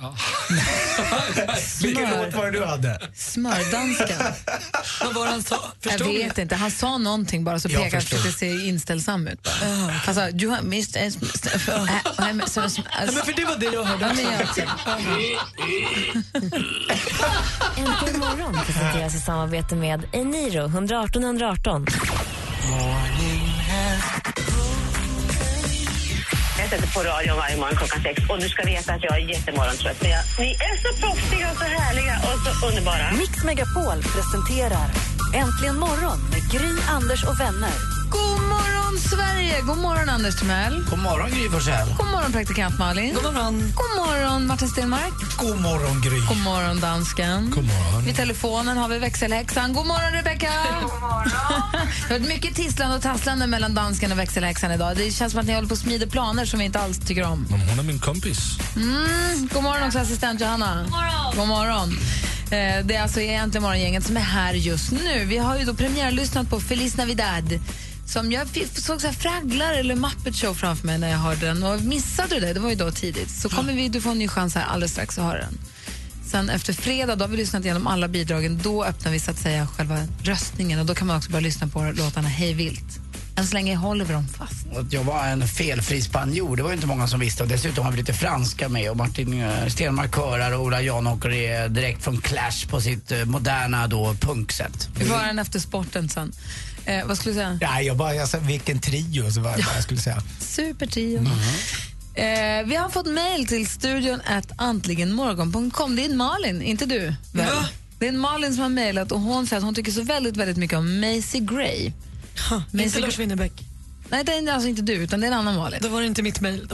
[1.82, 2.24] Vilken Smör.
[2.26, 3.00] låt var det du hade?
[3.14, 4.16] Smördansken.
[5.04, 5.56] Vad var han sa?
[5.82, 6.54] Jag Förstod vet inte.
[6.56, 9.42] Han sa någonting bara så Jag pekade för att det ser inställsam ut.
[9.42, 9.54] Bara.
[9.90, 10.46] Han sa, du
[12.34, 14.60] men- som- Ja, men för det var det jag hörde Ja, men jag också.
[17.76, 21.86] Äntligen morgon presenteras i samarbete med Eniro 118 118.
[22.68, 24.59] Jag
[26.70, 29.98] sätter på radion varje morgon klockan sex och du ska veta att jag är jättemorgontrött.
[29.98, 33.06] för jag- Ni är så proffsiga och så härliga och så underbara.
[33.22, 34.88] Mix Megapol presenterar
[35.42, 37.74] Äntligen morgon med Gry, Anders och vänner.
[38.10, 39.60] God morgon, Sverige!
[39.66, 40.84] God morgon, Anders Timell.
[40.90, 41.88] God morgon Gry Forssell.
[41.98, 43.14] God morgon, praktikant Malin.
[43.14, 45.12] God morgon, God morgon Martin Stenmark.
[45.38, 46.20] God morgon, Gry.
[46.28, 47.50] God morgon, dansken.
[47.50, 48.04] God morgon.
[48.04, 49.72] Vid telefonen har vi växelhäxan.
[49.72, 50.50] God morgon, Rebecka.
[50.82, 51.30] God morgon.
[52.08, 54.96] Det har varit mycket tisslande och tasslande mellan dansken och växelhäxan idag.
[54.96, 57.24] Det känns som att ni håller på att smida planer som vi inte alls tycker
[57.24, 57.46] om.
[57.50, 58.38] Men hon är min kompis.
[58.76, 59.48] Mm.
[59.52, 60.82] God morgon också, assistent Johanna.
[60.82, 61.36] God morgon.
[61.36, 61.98] God morgon.
[62.50, 65.24] Eh, Det är alltså Äntligen morgongänget som är här just nu.
[65.24, 67.60] Vi har ju då premiärlyssnat på Feliz Navidad.
[68.12, 71.62] Som jag såg så här Fragglar eller Muppet Show framför mig när jag hörde den.
[71.62, 74.18] Och missade du det, det var ju då tidigt, så kommer vi, du får en
[74.18, 75.58] ny chans här alldeles strax att höra den.
[76.26, 78.60] Sen efter fredag, då har vi lyssnat igenom alla bidragen.
[78.62, 81.68] Då öppnar vi så att säga själva röstningen och då kan man också börja lyssna
[81.68, 83.00] på låtarna hej vilt.
[83.36, 84.66] Än så länge håller vi dem fast.
[84.76, 87.42] Att jag var en felfri spanjor, det var ju inte många som visste.
[87.42, 91.30] Och dessutom har vi lite franska med och Martin eh, Stenmark körar och Ola Janåker
[91.30, 94.88] är direkt från Clash på sitt eh, moderna då punksätt.
[94.98, 96.32] Vi höra den efter sporten sen.
[96.84, 97.58] Eh, vad skulle du säga?
[97.60, 100.22] Ja, jag bara, jag sa, vilken trio, så var jag skulle säga.
[100.40, 101.18] Supertrio.
[101.18, 101.32] Mm.
[102.14, 105.96] Eh, vi har fått mejl till studion at antligenmorgon.com.
[105.96, 107.14] Det är Malin, inte du.
[107.32, 107.48] Väl?
[107.98, 110.56] Det är Malin som har mejlat och hon säger att hon tycker så väldigt, väldigt
[110.56, 111.92] mycket om Macy Gray.
[112.72, 113.52] Inte Lars Winnerbäck.
[114.10, 115.80] Nej, det är alltså inte du, utan det är en annan Malin.
[115.82, 116.68] Då var det inte mitt mejl.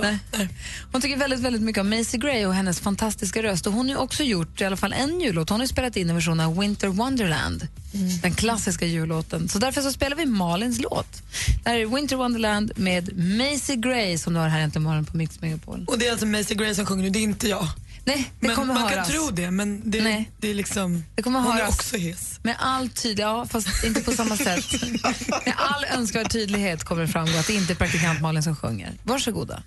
[0.93, 3.67] Hon tycker väldigt, väldigt mycket om Macy Gray och hennes fantastiska röst.
[3.67, 5.51] Och hon har också gjort i alla fall en jullåt.
[5.51, 7.69] Hon har spelat in en version av Winter Wonderland,
[8.23, 9.49] den klassiska jullåten.
[9.49, 11.23] Så därför så spelar vi Malins låt.
[11.65, 15.41] Det här är Winter Wonderland med Macy Gray som du har här morgon på Mix
[15.41, 15.85] Megapol.
[15.89, 17.69] Och det är alltså Macy Gray som sjunger nu, det är inte jag.
[18.07, 19.09] Nej, det men kommer man höras.
[19.09, 20.31] kan tro det, men det, Nej.
[20.41, 21.05] det är liksom...
[21.15, 21.75] Det kommer hon är höras.
[21.75, 22.41] också hes.
[22.43, 24.83] Med all tydlighet, ja, fast inte på samma sätt.
[25.45, 28.93] Med all önskvärd tydlighet kommer det framgå att det inte är praktikant Malin som sjunger.
[29.03, 29.63] Varsågoda.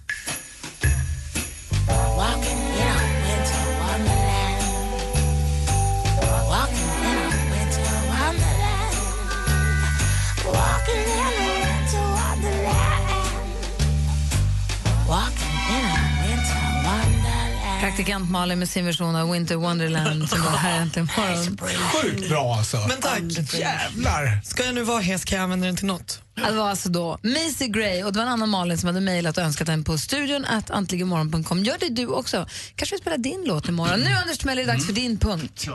[18.00, 21.58] Praktikant Malin med sin version av Winter Wonderland som var här äntligen morgon.
[21.92, 22.78] Sjukt bra alltså.
[22.78, 23.54] Men tack.
[23.54, 24.42] Jävlar.
[24.44, 26.22] Ska jag nu vara hes kan jag använda den till något.
[26.36, 29.38] Det var alltså då Macy Gray och det var en annan Malin som hade mejlat
[29.38, 31.64] och önskat den på studion att antligenmorgon.com.
[31.64, 32.48] Gör det du också.
[32.76, 34.00] Kanske vi spelar din låt imorgon.
[34.00, 35.68] Nu Anders Timell är det dags för din punkt.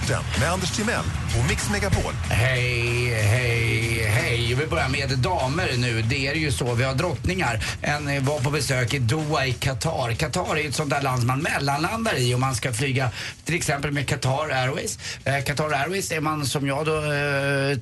[0.00, 1.04] Sporten med Anders Timell
[1.38, 2.12] och Mix Megapol.
[2.30, 4.54] Hej, hej, hej.
[4.54, 6.02] Vi börjar med damer nu.
[6.02, 6.74] Det är ju så.
[6.74, 7.64] Vi har drottningar.
[7.82, 10.14] En var på besök i Doha i Qatar.
[10.14, 13.10] Qatar är ju ett sånt där land man mellanlandar i om man ska flyga
[13.44, 14.98] till exempel med Qatar Airways.
[15.24, 17.78] Eh, Qatar Airways är man som jag då eh,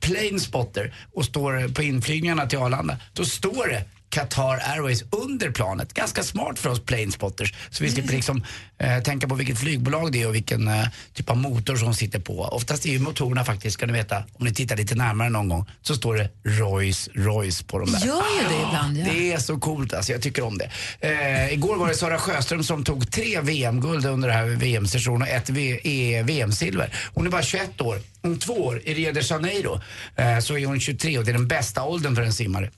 [0.00, 2.96] plane spotter och står på inflygningarna till Arlanda.
[3.12, 5.94] Då står det Qatar Airways under planet.
[5.94, 7.54] Ganska smart för oss planespotters.
[7.70, 8.44] Så vi slipper liksom
[8.78, 12.20] eh, tänka på vilket flygbolag det är och vilken eh, typ av motor som sitter
[12.20, 12.40] på.
[12.40, 15.66] Oftast är ju motorerna faktiskt, ska ni veta, om ni tittar lite närmare någon gång,
[15.82, 18.06] så står det Rolls Royce på dem där.
[18.06, 19.04] Gör ju det ibland, ja.
[19.12, 20.70] Det är så coolt alltså, jag tycker om det.
[21.00, 25.28] Eh, igår var det Sara Sjöström som tog tre VM-guld under den här VM-sessionen och
[25.28, 26.94] ett eh, VM-silver.
[27.14, 27.98] Hon är bara 21 år.
[28.22, 29.80] Om två år, i Rio de Janeiro,
[30.16, 32.70] eh, så är hon 23 och det är den bästa åldern för en simmare.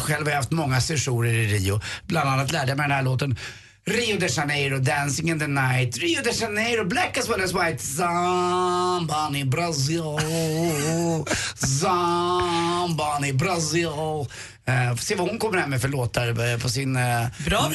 [0.00, 1.80] Själv har jag haft många sessioner i Rio.
[2.06, 3.38] Bland annat lärde jag mig den här låten
[3.86, 5.98] Rio de Janeiro, Dancing in the night.
[5.98, 7.78] Rio de Janeiro, black as well as white.
[7.78, 10.18] Zamban i Brasil.
[11.56, 13.88] Zamban i Brasil.
[14.68, 17.70] Uh, får se vad hon kommer hem med för låtar eh, på sin uh, Bra.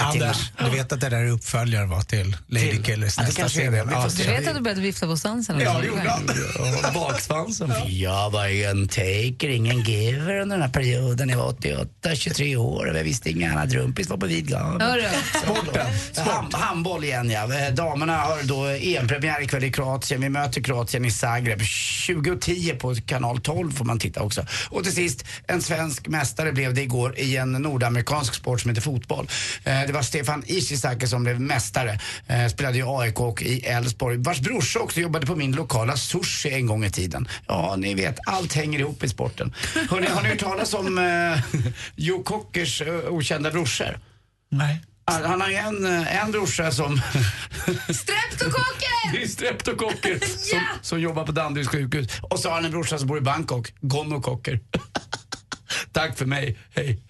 [0.00, 3.84] Anders, du vet att det där är uppföljare var till Lady Till- Killers Ja, det
[3.84, 4.22] nästa Ja, se.
[4.22, 5.60] Du vet att du började vifta på svansen?
[5.60, 6.94] Ja, det gjorde han.
[6.94, 7.72] Baksvansen.
[7.86, 11.28] Jag var ju en taker, ingen giver under den här perioden.
[11.28, 13.68] Jag var 88, 23 år och jag visste ingen annan.
[13.68, 15.04] Drumpis var på vid gavel.
[15.42, 15.86] Sporten.
[16.16, 17.70] Ham, handboll igen ja.
[17.70, 20.20] Damerna har då EM-premiär ikväll i Kroatien.
[20.20, 21.60] Vi möter Kroatien i Zagreb.
[22.06, 24.46] 2010 på kanal 12 får man titta också.
[24.68, 28.82] Och till sist, en svensk mästare blev det igår i en nordamerikansk sport som heter
[28.82, 29.28] fotboll.
[29.64, 31.98] Eh, Det var Stefan Ishizaki som blev mästare.
[32.26, 34.16] Eh, Spelade i AIK och i Elfsborg.
[34.18, 37.28] Vars brorsa också jobbade på min lokala sushi en gång i tiden.
[37.48, 39.54] Ja, ni vet, allt hänger ihop i sporten.
[39.90, 41.60] Hörrni, har ni hört talas om eh,
[41.96, 43.98] Joe Cockers eh, okända brorsor?
[44.50, 44.80] Nej.
[45.04, 46.96] Han, han har en, en brorsa som...
[47.94, 49.12] Streptokocker!
[49.12, 52.08] Det är streptokocker som, som jobbar på Danderyds sjukhus.
[52.22, 54.60] Och så har han en brorsa som bor i Bangkok, gonokocker.
[55.92, 57.02] Tack för mig, hej.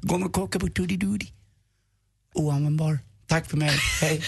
[0.00, 1.26] gonokocker på Tutti Doody.
[2.34, 2.98] Oanvändbar.
[3.26, 4.24] Tack för mig, hej.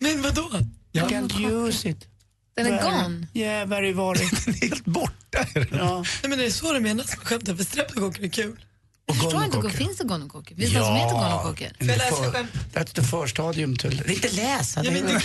[0.00, 0.50] Men vadå?
[0.92, 2.08] You can't use it.
[2.54, 3.26] Den är gone.
[3.34, 4.28] Yeah, very very.
[4.60, 5.78] Helt borta är den.
[5.78, 6.04] Ja.
[6.22, 8.64] Nej, men det är så det menas med skämtet, för streptokocker är kul.
[9.06, 10.54] Jag förstår inte, finns det gonokocker?
[10.54, 11.72] Finns det någon som heter gonokocker?
[11.78, 12.32] jag läsa
[12.72, 13.96] för- the förstadium till...
[13.96, 14.84] Det är inte läsa.
[14.84, 15.20] Ja, men det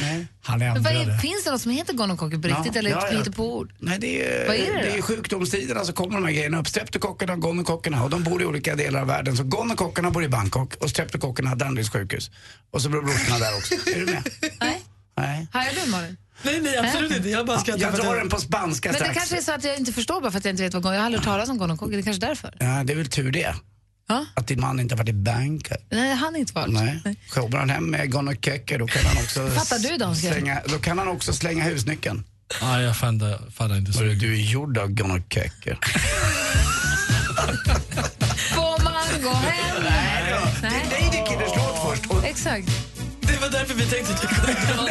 [0.00, 0.26] Nej.
[0.42, 1.18] Han är Men vad är, ändrade.
[1.18, 3.22] finns det något som heter gonokocker på riktigt eller ja, ja.
[3.26, 3.72] ja, på ord?
[3.78, 6.68] Nej, det är, Vad är det det är sjukdomstiderna så kommer de här grejerna upp.
[6.68, 9.36] Streptokockerna och gonokockerna och de bor i olika delar av världen.
[9.36, 12.30] Så gonokockerna bor i Bangkok och streptokockerna har Danderyds sjukhus.
[12.70, 13.74] Och så bor brorsorna där också.
[13.74, 14.22] Är du med?
[14.60, 14.82] Nej.
[15.16, 15.46] Nej.
[15.52, 16.16] Hajar du Malin?
[16.42, 17.28] Nej, nej, absolut inte.
[17.28, 19.18] Jag bara skrattar Jag för att drar den på spanska Men det strax.
[19.18, 20.94] kanske är så att jag inte förstår bara för att jag inte vet vad gonokocker
[20.94, 22.54] Jag har aldrig hört talas om gonokocker, det är kanske därför.
[22.58, 23.54] Ja, det är väl tur det.
[24.08, 24.26] Ja.
[24.34, 25.78] Att din man inte har varit i Bangkok.
[25.90, 26.72] Nej, han är inte varit.
[26.72, 27.16] Nej.
[27.36, 31.08] Jobbar han hem med gonokocker då kan han också Fattar du, slänga, då kan han
[31.08, 32.24] också slänga husnyckeln.
[32.62, 34.28] Nej, jag fattar, fattar inte så Hörru, mycket.
[34.28, 35.78] du är gjord av gonokocker.
[38.54, 39.82] Får man gå hem?
[39.82, 40.22] Nej.
[40.60, 40.66] Det
[40.96, 42.06] är Lady Killers låt först.
[42.10, 42.68] Och Exakt.
[43.42, 44.82] Var därför vi tänkte att vi kunde dra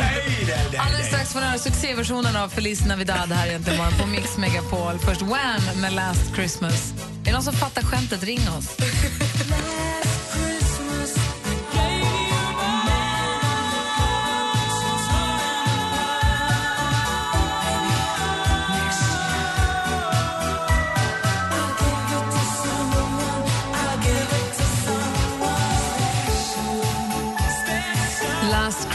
[0.72, 0.80] den.
[0.82, 5.00] Alldeles strax får ni höra succéversionen av Feliz Navidad här egentligen på Mix Megapol.
[5.06, 6.94] Först Wham med Last Christmas.
[7.22, 8.24] Är det någon som fattar skämtet?
[8.24, 8.78] Ring oss.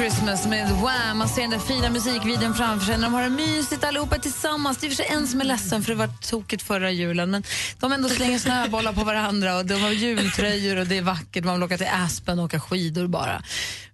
[0.07, 1.19] Christmas med Wham.
[1.19, 2.99] Man ser den där fina musikvideon framför sig.
[2.99, 4.79] De har det mysigt allihopa tillsammans.
[4.79, 7.31] Det är för sig en som är ledsen för det var tokigt förra julen.
[7.31, 7.43] Men
[7.81, 11.45] de ändå slänger snöbollar på varandra och de har jultröjor och det är vackert.
[11.45, 13.43] Man vill åka till Aspen och åka skidor bara.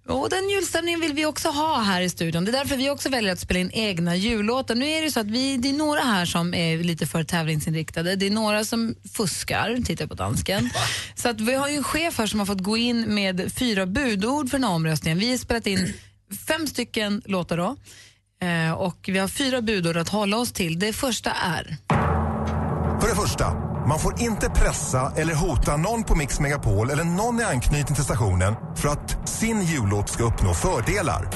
[0.07, 2.45] Och den julstämningen vill vi också ha här i studion.
[2.45, 4.75] Det är därför vi också väljer att spela in egna jullåtar.
[4.75, 8.15] Nu är det så att vi, det är några här som är lite för tävlingsinriktade.
[8.15, 10.69] Det är några som fuskar, tittar på dansken.
[11.15, 13.85] Så att vi har ju en chef här som har fått gå in med fyra
[13.85, 15.19] budord för den här omröstningen.
[15.19, 15.93] Vi har spelat in
[16.47, 17.75] fem stycken låtar då.
[18.47, 20.79] Eh, och vi har fyra budord att hålla oss till.
[20.79, 21.77] Det första är...
[23.01, 27.39] För det första, man får inte pressa eller hota någon på Mix Megapol eller någon
[27.39, 31.29] i anknytning till stationen för att sin jullåt ska uppnå fördelar.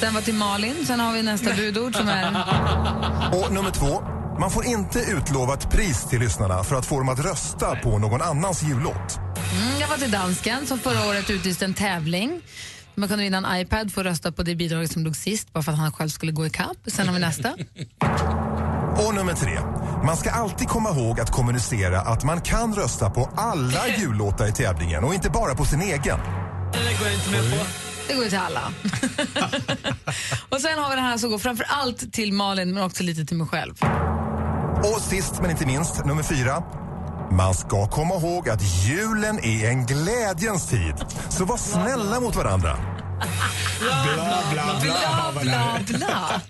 [0.00, 0.86] Den var till Malin.
[0.86, 2.26] Sen har vi nästa budord som är...
[3.32, 4.02] Och nummer två,
[4.40, 7.98] man får inte utlova ett pris till lyssnarna för att få dem att rösta på
[7.98, 9.18] någon annans jullåt.
[9.52, 12.40] Mm, jag var till dansken som förra året utlyste en tävling.
[12.94, 15.62] Man kunde vinna en iPad för att rösta på det bidraget som låg sist bara
[15.62, 16.76] för att han själv skulle gå i kapp.
[16.86, 17.54] Sen har vi nästa.
[18.96, 19.58] Och nummer tre,
[20.04, 24.52] man ska alltid komma ihåg att kommunicera att man kan rösta på alla jullåtar i
[24.52, 26.18] tävlingen och inte bara på sin egen.
[26.72, 27.66] Det går jag inte med på.
[28.08, 28.60] Det går till alla.
[30.48, 33.24] och sen har vi den här som går framför allt till Malin men också lite
[33.24, 33.74] till mig själv.
[34.78, 36.62] Och sist men inte minst, nummer fyra.
[37.30, 40.94] Man ska komma ihåg att julen är en glädjens tid.
[41.28, 42.76] Så var snälla mot varandra.
[43.80, 46.40] Bla, bla, Bla, bla, bla.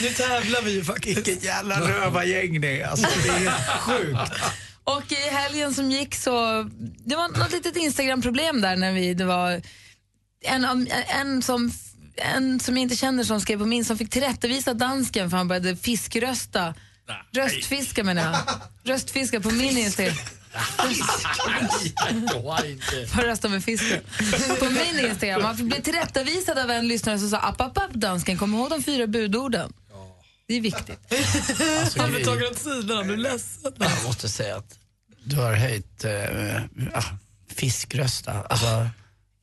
[0.00, 1.16] Nu tävlar vi ju faktiskt.
[1.16, 2.86] Vilket jävla rövargäng det är.
[2.86, 4.32] Alltså, det är sjukt.
[4.84, 6.62] Och i helgen som gick så,
[7.04, 9.62] det var något litet Instagram-problem där när vi, det var
[10.44, 11.72] en, en som
[12.16, 15.48] en som jag inte känner som skrev på min som fick tillrättavisa dansken för han
[15.48, 16.74] började fiskrösta.
[17.32, 18.36] Röstfiska menar jag.
[18.94, 20.16] Röstfiska på min Instagram.
[23.08, 24.00] För att rösta med fisken.
[24.58, 25.44] På min Instagram.
[25.44, 28.82] Han blev tillrättavisad av en lyssnare som sa app, app, app, dansken, kom ihåg de
[28.82, 29.72] fyra budorden.
[30.48, 30.98] Det är viktigt.
[31.96, 33.72] Han blev tagen åt sidan, han blev ledsen.
[33.78, 34.78] Jag måste säga att
[35.24, 36.12] du har höjt äh,
[36.92, 37.02] ja,
[37.54, 38.32] fiskrösta.
[38.32, 38.88] Alltså,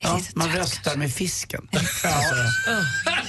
[0.04, 1.68] ja, man röstar med fisken.
[2.04, 2.34] Alltså,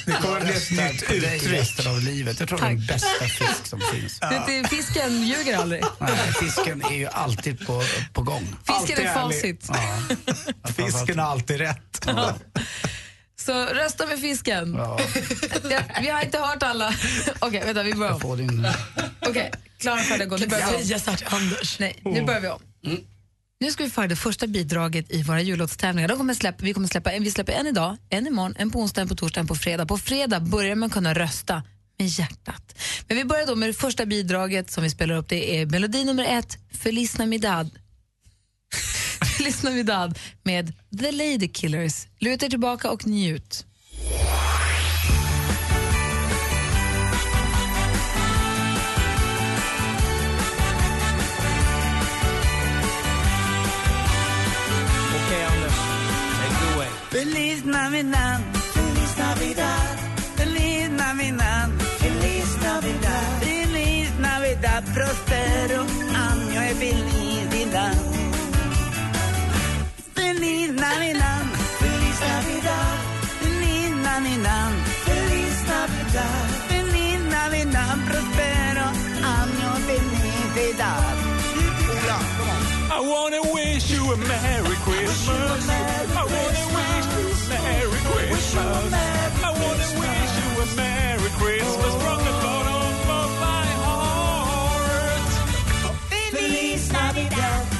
[0.05, 1.51] Det kommer bli ett nytt uttryck.
[1.51, 2.39] resten av livet.
[2.39, 4.19] Jag tror det är den bästa fisk som finns.
[4.19, 5.83] Det, fisken ljuger aldrig.
[5.99, 7.83] Nej, fisken är ju alltid på,
[8.13, 8.55] på gång.
[8.67, 9.67] Fisken är facit.
[9.67, 10.73] Ja.
[10.77, 12.07] Fisken har alltid rätt.
[13.39, 14.75] Så rösta med fisken.
[14.75, 14.99] Ja,
[16.01, 16.93] vi har inte hört alla.
[17.39, 18.19] Okej, vänta, vi börjar om.
[18.19, 18.67] Få din...
[19.21, 20.37] Okej, klara, färdiga, gå.
[20.37, 20.93] Nu Kan börjar vi
[21.25, 21.55] om.
[21.79, 22.59] Nej, nu börjar vi om.
[23.59, 26.07] Nu ska vi föra det första bidraget i våra jullåtstävlingar.
[26.07, 29.01] De kommer släppa, vi kommer släppa vi släpper en idag, en imorgon, en på onsdag,
[29.01, 29.85] en på torsdag, en på fredag.
[29.85, 31.63] På fredag börjar man kunna rösta
[31.97, 32.75] med hjärtat.
[33.07, 35.29] Men vi börjar då med det första bidraget som vi spelar upp.
[35.29, 37.69] Det är melodi nummer ett, Feliz Navidad.
[39.37, 42.07] Feliz Navidad med The Lady Killers.
[42.19, 43.65] Luta er tillbaka och njut.
[57.15, 58.41] Feliz Navidad,
[58.73, 59.97] Feliz Navidad,
[60.35, 67.95] Feliz Navidad, Feliz Navidad, Feliz Navidad, prospero año y felicidad.
[70.13, 71.43] Feliz Navidad,
[71.79, 72.95] Feliz Navidad,
[73.39, 74.71] Feliz Navidad,
[75.05, 78.85] Feliz Navidad, Feliz Navidad, prospero
[79.39, 81.15] año y felicidad.
[82.91, 85.69] I wanna wish you a Merry Christmas.
[85.69, 86.74] I wanna wish you a Merry
[88.57, 95.31] I wanna wish you a Merry Christmas from the bottom of my heart.
[96.31, 97.74] Feliz Navidad.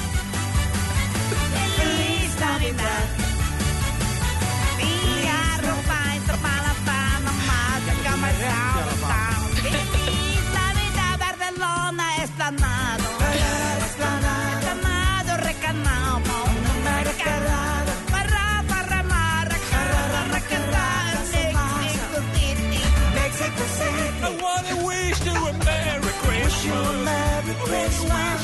[26.64, 28.40] Merry Christmas.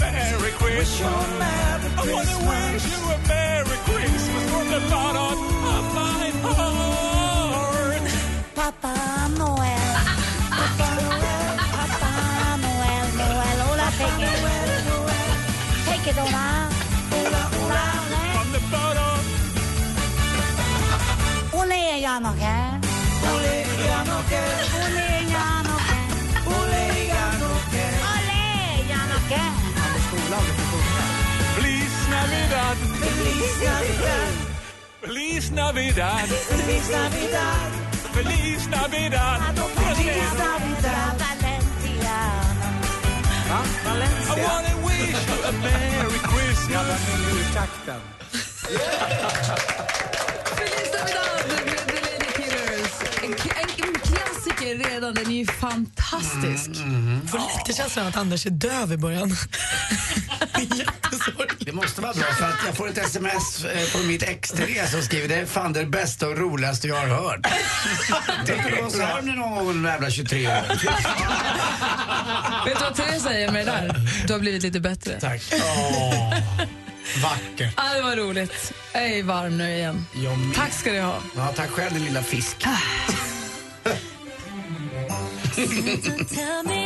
[0.00, 1.02] Merry Christmas.
[1.02, 5.38] I wanna wish you a Merry Christmas from the bottom
[5.74, 8.04] of my heart.
[8.54, 8.94] Pappa
[9.36, 9.94] Noel.
[10.58, 11.54] Pappa Noel.
[11.74, 12.12] Pappa
[12.62, 13.06] Noel.
[13.18, 13.58] Noel.
[13.68, 14.38] Ola, take it.
[15.86, 16.46] Take it, Ola.
[17.18, 17.84] Ola, Ola.
[18.34, 19.20] From the bottom.
[21.58, 22.56] Ole Janoke.
[23.30, 23.54] Ole
[23.84, 24.42] Janoke.
[24.78, 25.65] Ole Janoke.
[29.26, 31.02] Ole Janoke.
[31.54, 32.76] Feliz Navidad.
[33.00, 34.30] Feliz Navidad.
[35.00, 36.28] Feliz Navidad.
[36.28, 37.70] Feliz Navidad.
[38.12, 39.40] Feliz Navidad.
[39.74, 41.16] Feliz Navidad.
[41.18, 42.24] Valentiano.
[43.48, 43.60] Va?
[43.84, 44.32] Valencia.
[44.32, 47.00] I wanna wish you a Merry Christmas.
[47.10, 47.48] Feliz
[54.66, 56.70] klassiker redan, den är ju fantastisk.
[57.30, 59.36] Får lite känslan att Anders är döv i början.
[61.58, 64.90] Det måste vara bra för att jag får ett sms eh, från mitt ex Therese
[64.90, 67.46] som skriver det är fan det bästa och roligaste jag har hört.
[68.46, 70.52] Tänk att vara så här någon gång under jävla 23 år.
[72.64, 73.94] Vet du vad Therese säger med det där?
[74.26, 75.20] Du har blivit lite bättre.
[75.20, 75.42] Tack.
[77.22, 77.74] Vackert.
[77.76, 78.72] Ja, det var roligt.
[78.92, 80.06] Jag är varm nu igen.
[80.54, 81.18] Tack ska du ha.
[81.36, 82.66] Ja, tack själv din lilla fisk.
[85.66, 86.85] Tell me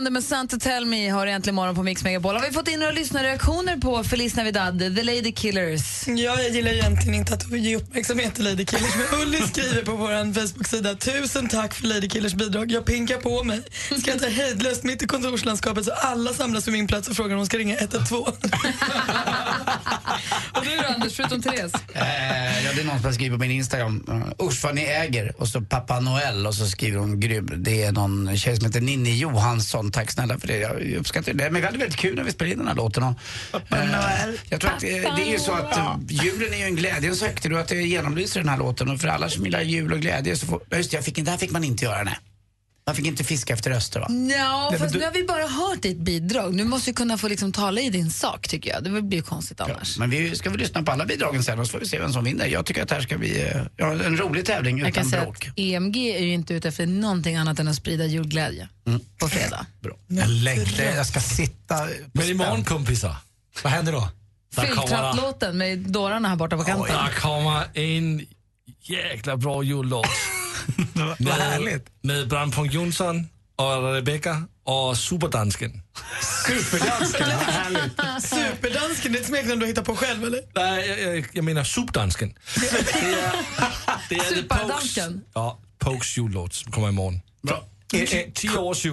[0.00, 2.34] Grande med Santa Tell Me har äntligen morgon på Mix Megapol.
[2.34, 6.08] Har vi fått in några lyssnarreaktioner på Feliz Navidad, The Lady Killers?
[6.08, 9.96] Ja, jag gillar egentligen inte att ge uppmärksamhet till Lady Killers men Ulli skriver på
[9.96, 12.72] vår Facebook-sida Tusen tack för Lady Killers bidrag.
[12.72, 13.62] Jag pinkar på mig.
[13.98, 17.46] Skrattar hejdlöst mitt i kontorslandskapet så alla samlas vid min plats och frågar om de
[17.46, 18.24] ska ringa 112.
[20.52, 21.74] Och du då Anders, förutom Therese?
[21.74, 24.04] Eh, ja, det är någon som har skrivit på min Instagram.
[24.08, 25.40] Uh, Usch vad ni äger.
[25.40, 27.50] Och så pappa Noel och så skriver hon grym.
[27.56, 29.89] Det är någon tjej som heter Ninni Johansson.
[29.90, 30.58] Tack snälla för det.
[30.58, 31.50] Jag uppskattar det.
[31.50, 33.02] Men vi hade väldigt kul när vi spelade in den här låten.
[33.02, 33.14] Och,
[33.70, 34.38] Noel.
[34.48, 37.22] Jag tror att det, det är ju så att uh, julen är ju en glädjens
[37.22, 38.90] högtid och att det genomlyser den här låten.
[38.90, 41.30] Och för alla som gillar jul och glädje så får, just det, jag fick, det
[41.30, 42.18] här fick man inte göra nej.
[42.90, 44.06] Man fick inte fiska efter röster va?
[44.38, 46.54] Ja, fast du- nu har vi bara hört ditt bidrag.
[46.54, 48.84] Nu måste du kunna få liksom tala i din sak tycker jag.
[48.84, 49.98] Det blir ju konstigt annars.
[49.98, 52.12] Men vi ska väl lyssna på alla bidragen sen och så får vi se vem
[52.12, 52.46] som vinner.
[52.46, 55.10] Jag tycker att det här ska bli eh, ja, en rolig tävling Jag kan utan
[55.10, 55.46] säga bråk.
[55.48, 58.68] att EMG är ju inte ute efter någonting annat än att sprida julglädje
[59.20, 59.66] på fredag.
[60.06, 61.74] Jag längtar, jag ska sitta...
[62.12, 63.16] Men imorgon kompisar,
[63.62, 64.08] vad händer då?
[64.56, 66.96] Fylltrapplåten med dårarna här borta på kanten.
[66.96, 68.26] Der kommer en
[68.82, 70.06] jäkla bra jullåt.
[71.18, 71.86] Vad härligt.
[72.02, 75.82] Med Brampunkt Jonsson och Rebecca och Superdansken.
[76.46, 78.24] Superdansken, vad härligt.
[78.24, 80.40] Superdansken, det är ett smeknamn du hittar på själv eller?
[80.54, 82.34] Nej, jag, jag, jag menar Superdansken.
[82.60, 83.32] Det är,
[84.08, 84.58] det är The Pokes,
[84.92, 85.20] Superdansken.
[85.34, 87.20] ja, Pokes jullåt som kommer imorgon.
[87.42, 87.64] Bra.
[87.92, 88.92] Är, är, Tio år sju.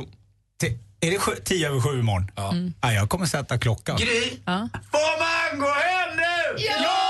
[1.00, 2.32] Är det sju, tio över sju imorgon?
[2.36, 2.54] Ja.
[2.82, 3.98] ja jag kommer sätta klockan.
[3.98, 4.70] Gry, Ja.
[4.92, 6.64] får man gå hem nu?
[6.64, 7.07] Ja,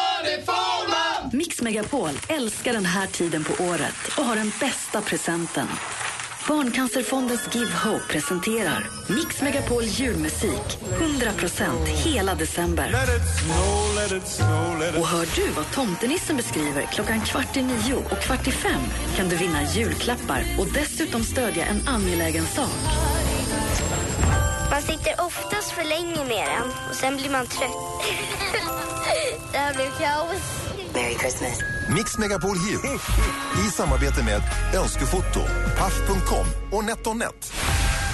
[1.67, 5.67] Megapol älskar den här tiden på året och har den bästa presenten.
[6.47, 12.95] Barncancerfondens Give Hope presenterar Mix Megapol julmusik 100% hela december.
[14.97, 18.81] Och hör du vad tomtenissen beskriver klockan kvart i nio och kvart i fem
[19.15, 22.79] kan du vinna julklappar och dessutom stödja en angelägen sak.
[24.71, 27.71] Man sitter oftast för länge med den och sen blir man trött.
[29.51, 30.66] det här blev kaos.
[30.97, 31.59] Merry Christmas.
[31.95, 32.79] Mix Megapol Jul
[33.67, 34.41] i samarbete med
[34.79, 35.39] Önskefoto,
[35.77, 37.53] Paff.com och NetOnNet.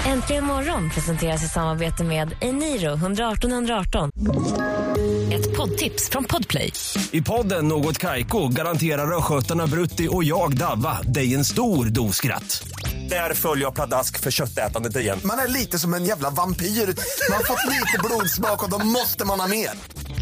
[0.05, 4.11] Äntligen morgon presenteras i samarbete med Eniro 118 118.
[5.33, 6.73] Ett poddtips från Podplay.
[7.11, 12.67] I podden Något Kaiko garanterar östgötarna Brutti och jag, Davva, dig en stor dos skratt.
[13.09, 15.19] Där följer jag pladask för köttätandet igen.
[15.25, 16.65] Man är lite som en jävla vampyr.
[16.65, 19.69] Man har fått lite blodsmak och då måste man ha mer.